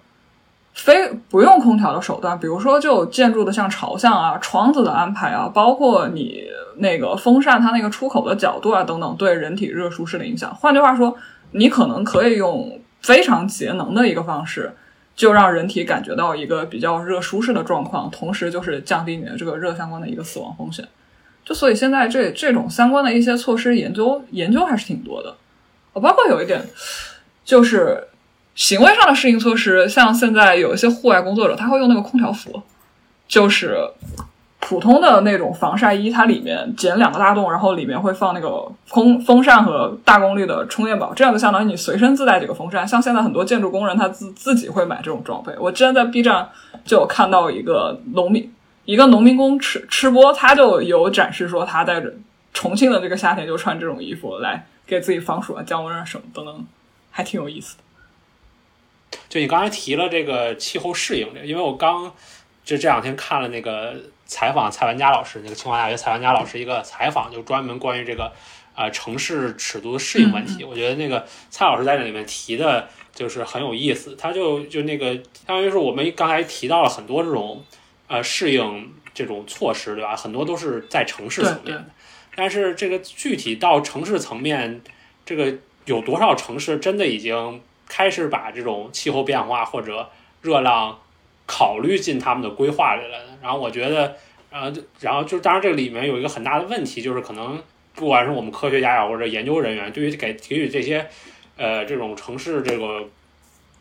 [0.74, 6.44] 非不用空调的手段，比如说就建筑的像朝向啊、窗子的安排啊，包括你
[6.78, 10.56] 那个风扇它那个出口的角度啊等等，对人体热舒适的影响。
[10.56, 11.18] 换句话说，
[11.52, 14.74] 你可能可以用非常节能的一个方式。
[15.16, 20.88] 就让人体感觉到一个比较热舒适的状况，同时就是降低你的这个热相关的一个死亡风险。
[21.44, 25.36] 就所以现在这这种相关的一些措施研究研究还是挺多的。
[25.92, 26.66] 我包括有一点
[27.44, 28.08] 就是
[28.56, 32.64] 行为上的适应措施，像现在有一些户外工作者他会用那个空调服，
[33.28, 33.76] 就是。
[34.70, 42.88] 普通的那种防晒衣，它里面剪两个大洞，然后里面会放那个风风扇和大功率的充电宝，这样就相当于你随身自带几个风扇。
[42.88, 45.52] 像现在很多建筑工人，他自自己会买这种装备。
[45.58, 46.48] 我之前在 B 站
[46.86, 48.54] 就有看到一个农民，
[48.86, 52.14] 一个农民工吃吃播，他就有展示说他带着
[52.54, 56.66] 重庆的这个夏天就穿这种衣服来给自己防暑啊、降温啊什么等等，
[57.10, 57.84] 还挺有意思的。
[59.28, 62.04] 就你刚才提了这个气候适应这，因为我刚
[62.64, 63.96] 就这两天看了那个。
[64.30, 68.32] 采访蔡文佳老师，那个清华大学蔡文佳老师一个采访，就专门关于这个
[68.76, 70.64] 呃城市尺度的适应问题。
[70.64, 74.16] 我觉得那个蔡老师在这里面提的就是很有意思。
[74.16, 77.66] 他就就那个，相当于是我们刚才提到了很多这种
[78.08, 80.16] 呃适应这种措施，对吧？
[80.16, 81.86] 很多都是在城市层面的，
[82.36, 84.82] 但是这个具体到城市层面，
[85.26, 85.56] 这个
[85.86, 90.12] 有多少城市真的已经开始把这种气候变化或者
[90.44, 91.00] 热浪？
[91.52, 94.16] 考虑进他们的规划里了，然后我觉得，
[94.50, 97.62] 呃，然后就当然这里面有一个很大的问题，就是可能
[97.96, 101.08] 不管是我们科学家呀或者研究人员，对于给给予这些，
[101.58, 103.08] 呃，这种城市这个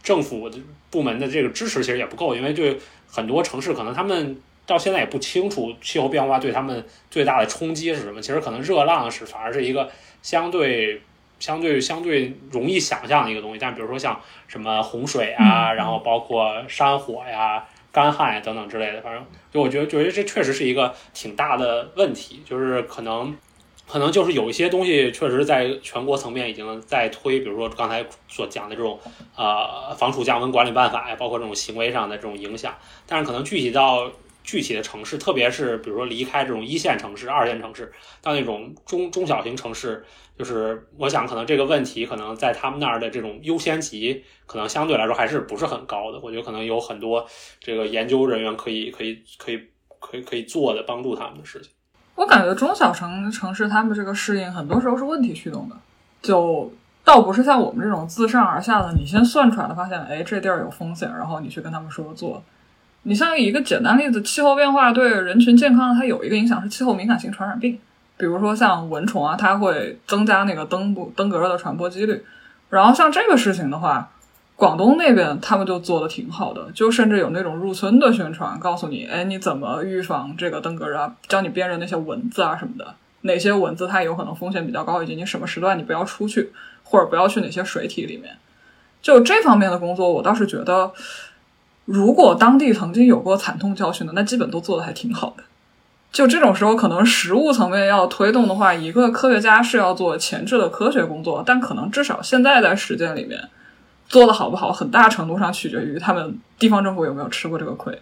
[0.02, 0.50] 政府
[0.90, 9.90] 部门的这个支持其实也不够，因为对很多城市可能他们到现在也不清楚气候变化对他们最大的冲击是什么，其实可能热浪是反而是一个
[10.22, 11.00] 相对。
[11.40, 17.64] 相对相对容易想象的一个东西，但比如说像什么洪水啊，然后包括山火呀、
[17.98, 23.36] 干旱呀等等之类的，反正就我觉得，觉得这确实是一个挺大的问题，就是可能
[23.88, 29.00] 可能就是有一些东西确实在全国层面已经在推，比如说刚才所讲的这种
[29.34, 32.72] 呃防暑降温管理办法呀，包括这种行为上的这种影响，
[33.04, 34.08] 但是可能具体到
[34.48, 37.92] 具体的城市，特别是比如说离开这种一线城市、二线城市，
[38.22, 40.02] 到那种中中小型城市。
[40.38, 46.18] 就是我想，可能这个问题可能在他们那儿的这种优先级，可能相对来说还是不是很高的。
[46.22, 47.26] 我觉得可能有很多
[47.60, 49.60] 这个研究人员可以可以可以
[49.98, 51.70] 可以可以做的帮助他们的事情。
[52.14, 55.76] 我感觉中小城城市他们这个适应很多时候是问题驱动的，
[56.22, 56.72] 就
[57.04, 62.42] 倒不是像我们这种自上而下的，你先算出来的，发现哎这地儿有风险，然后你去跟他们说做。
[63.02, 67.78] 你像一个简单例子，气候变化对人群健康它有一个影响是气候敏感性传染病。
[68.16, 72.24] 比如说像蚊虫啊，它会增加那个登不登革热的传播几率。
[72.68, 74.10] 然后像这个事情的话，
[74.56, 81.14] 广东那边他们就做的挺好的，就甚至有那种入村的宣传，告诉你，哎，你怎么预防这个登革热？
[81.28, 88.36] 教你辨认那些蚊子啊什么的，哪些蚊子它有可能风险比较高，以及你什么时段你不要出去，或者不要去哪些水体里面。
[89.00, 90.90] 就这方面的工作，我倒是觉得，
[91.90, 95.42] 如果当地曾经有过惨痛教训的，那基本都做的还挺好的。
[96.12, 103.48] 就这种时候，可能实物层面要推动的话，一个科学家是要做前置的科学工作，但可能至少现在在实践里面
[104.06, 107.98] 做的好不好，很大程度上取决于他们地方政府有没有吃过这个亏。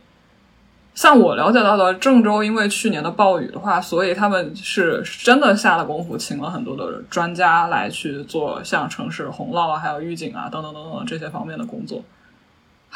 [0.96, 12.02] 像我了解到的，郑州因为去年的暴雨的话，所以他们是真的下了功夫，请了很多的专家来去做像城市洪涝啊、还有预警啊等等等等这些方面的工作。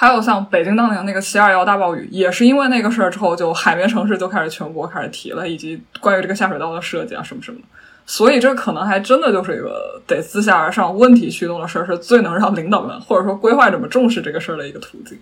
[0.00, 7.66] 还有像北京当年那个七二幺大暴雨，也是因为那个事儿之后，就海绵城市就开始全国开始提了，以及关于这个下水道的设计啊什么什么的。
[8.06, 15.20] 所以这可能还真的就是一个得自下而上、问题驱动的事儿，是最能让领导们或者说规划者们重视这个事儿的一个途径。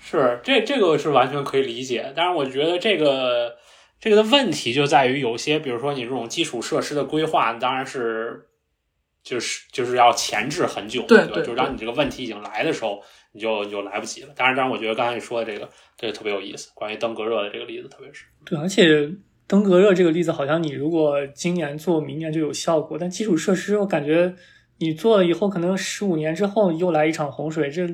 [0.00, 2.14] 是，这这个是完全可以理解。
[2.16, 3.56] 但是我觉得这个
[4.00, 8.46] 这个的问题就在于有些，比如说你这种基础设施的规划，当然是
[9.22, 13.02] 就是就是要前置很久，对对，就是当你这个问题已经来的时候。
[13.32, 14.32] 你就你就来不及了。
[14.36, 16.70] 当然，当然，我觉得刚才你说的这个，这个特别有意思。
[16.74, 19.10] 关于登革热的这个例子，特别是对，而且
[19.46, 24.34] 登革热这个例子，好像你如果今年做，明年就有效果，但基础设施我感觉
[24.78, 27.86] 你做了以后，可能十五年之后又来一场洪水，这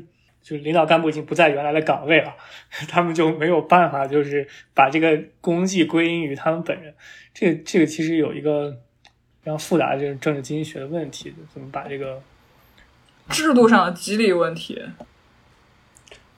[0.42, 2.32] 就领导干部已经不在原来的岗位了，
[2.88, 6.94] 他们就没有办法，就是把这个功绩归因于他们本人。
[7.34, 8.70] 这个这个其实有一个
[9.42, 12.22] 非常复杂的这个政治经济学的问题，怎么把这个
[13.28, 14.80] 制度上的激励问题。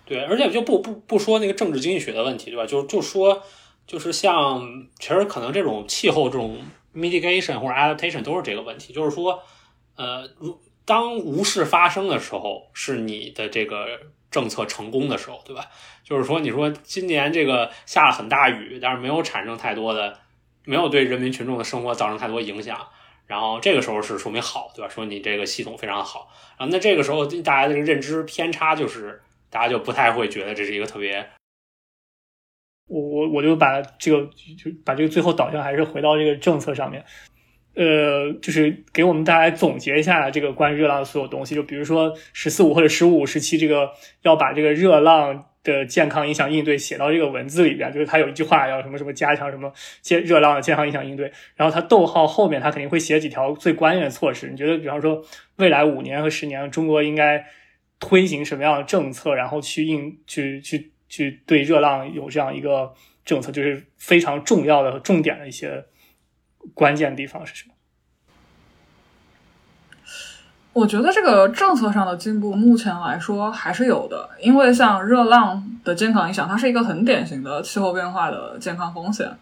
[0.09, 2.67] 对，而且就不不不说那个政治经济学的问题，对吧？
[2.67, 3.43] 就就说。
[3.87, 6.59] 就是像，其实可能这种气候这种
[6.95, 9.43] mitigation 或者 adaptation 都是这个问题，就是说，
[9.97, 13.99] 呃，如当无事发生的时候，是你的这个
[14.31, 15.65] 政策成功的时候，对吧？
[16.05, 20.19] 就是说，你说今年这个下了很大雨，但是没有产生太多的，
[20.67, 22.79] 没有对人民群众的生活造成太多影响，
[23.27, 24.89] 然后这个时候是说明好，对吧？
[24.91, 26.29] 说你这个系统非常好，
[26.59, 31.27] 然后那这个时候大家这个认知偏差就是大家就不太会觉得这是一个特别。
[32.87, 34.25] 我我我就把这个
[34.57, 37.05] 就把这个最后导向还是回到这个政策上面，
[37.75, 43.91] 呃，就是给我们大家总结一下这个关于热浪的所有东西，就比如说“十四五”或者“十五五”时期，这个
[44.23, 49.71] 要把这个热浪的健康影响应对写到这个文字里边，就是他有一句话要什么什么加强什么
[50.01, 54.49] 健热浪的健康影响应对，然后他逗号后面他肯定会写几条最关键的措施。
[54.49, 55.23] 你觉得，比方说
[55.57, 57.45] 未来五年和十年，中国应该
[58.01, 60.93] 推行什么样的政策，然后去应去去。
[61.11, 62.93] 去对热浪有这样一个
[63.25, 65.87] 政策，就是非常重要的、重点的一些
[66.75, 67.73] 关键地方是什么？
[70.75, 74.29] 我觉得这个政策上的进步，目前来说还是有的。
[74.39, 79.35] 因为像热浪的健康影响，它是一个很典型的气候变化的健康风险，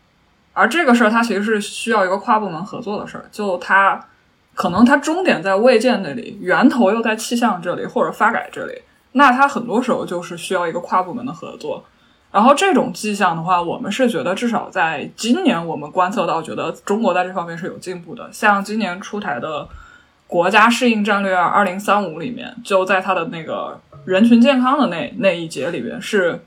[0.53, 3.25] 而这个事儿它其实是需要一个跨部门合作的事儿。
[3.33, 4.09] 就它
[4.57, 8.73] 可能它终点在卫健那里，源头又在气象这里或者发改这里。
[9.13, 11.85] 那它很多时候就是需要一个跨部门的合作，
[12.33, 18.29] 然后这种迹象的话，我们是觉得至少在今年我们观测到，觉得中国在这方面是有进步的。
[18.33, 19.69] 像今年出台的
[20.27, 26.43] 国家适应战略二零三五里面，就在它的那个人群健康的那那一节里边，是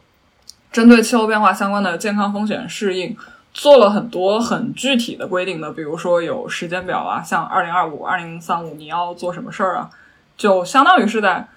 [0.71, 3.15] 针对气候变化相关的健康风险适应
[3.53, 9.89] 做了很多很具体的规定的，比如说有时间表啊，像二零二五、二零三五你要做什么事儿啊，
[10.37, 11.47] 就相当于是在。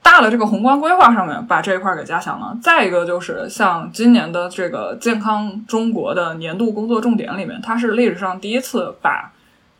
[0.00, 2.56] 大的这个宏观规划上面，把这一块给加强了。
[2.62, 9.30] 再一个就是像今年的这个健康中国的年度工作重点里面，它是历史上第一次把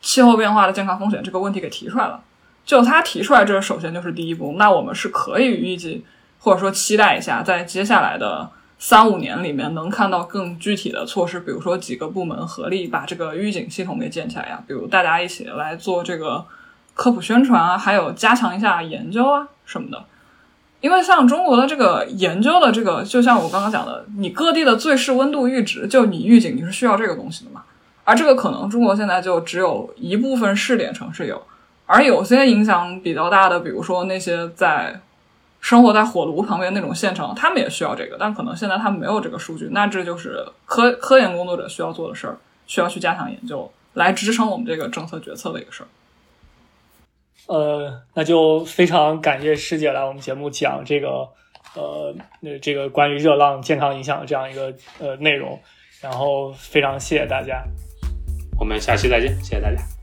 [0.01, 2.21] 气候变化的健康风险这个问题给提出来了。
[2.63, 4.53] 就它提出来，这首先就是第一步。
[4.59, 6.05] 那我们是可以预计
[6.37, 8.47] 或者说期待一下，在接下来的
[8.79, 16.45] 三五年里面，能看到更具体的措施，比如说几个部门合力把这个预警系统给建起来呀，比如大家一起来做这个
[16.93, 20.05] 科普宣传啊，还有加强一下研究啊什么的。
[20.79, 27.63] 因为像中国的这个研究的这个，就像我刚刚讲的，你各地的最适温度阈值，就你预警你是需要这个东西的嘛？
[28.05, 31.41] 而这个可能中国现在就只有一部分试点城市有，
[31.85, 35.01] 而有些影响比较大的，比如说那些在
[35.59, 45.87] 生活在火炉旁边那种县城，他们也需要这个，但可能现在他们没有这个数据，那这就是科科研工作者需要做的事儿，需要去加强研究，来支撑我们这个政策决策的一个事儿。
[47.47, 51.27] 呃，那就非常感谢师姐来我们节目讲这个，
[51.75, 55.59] 呃，那这个关于热浪健康影响的这样一个呃内容，
[55.99, 57.63] 然后非常谢谢大家，
[58.59, 59.98] 我们下期再见，谢谢大家。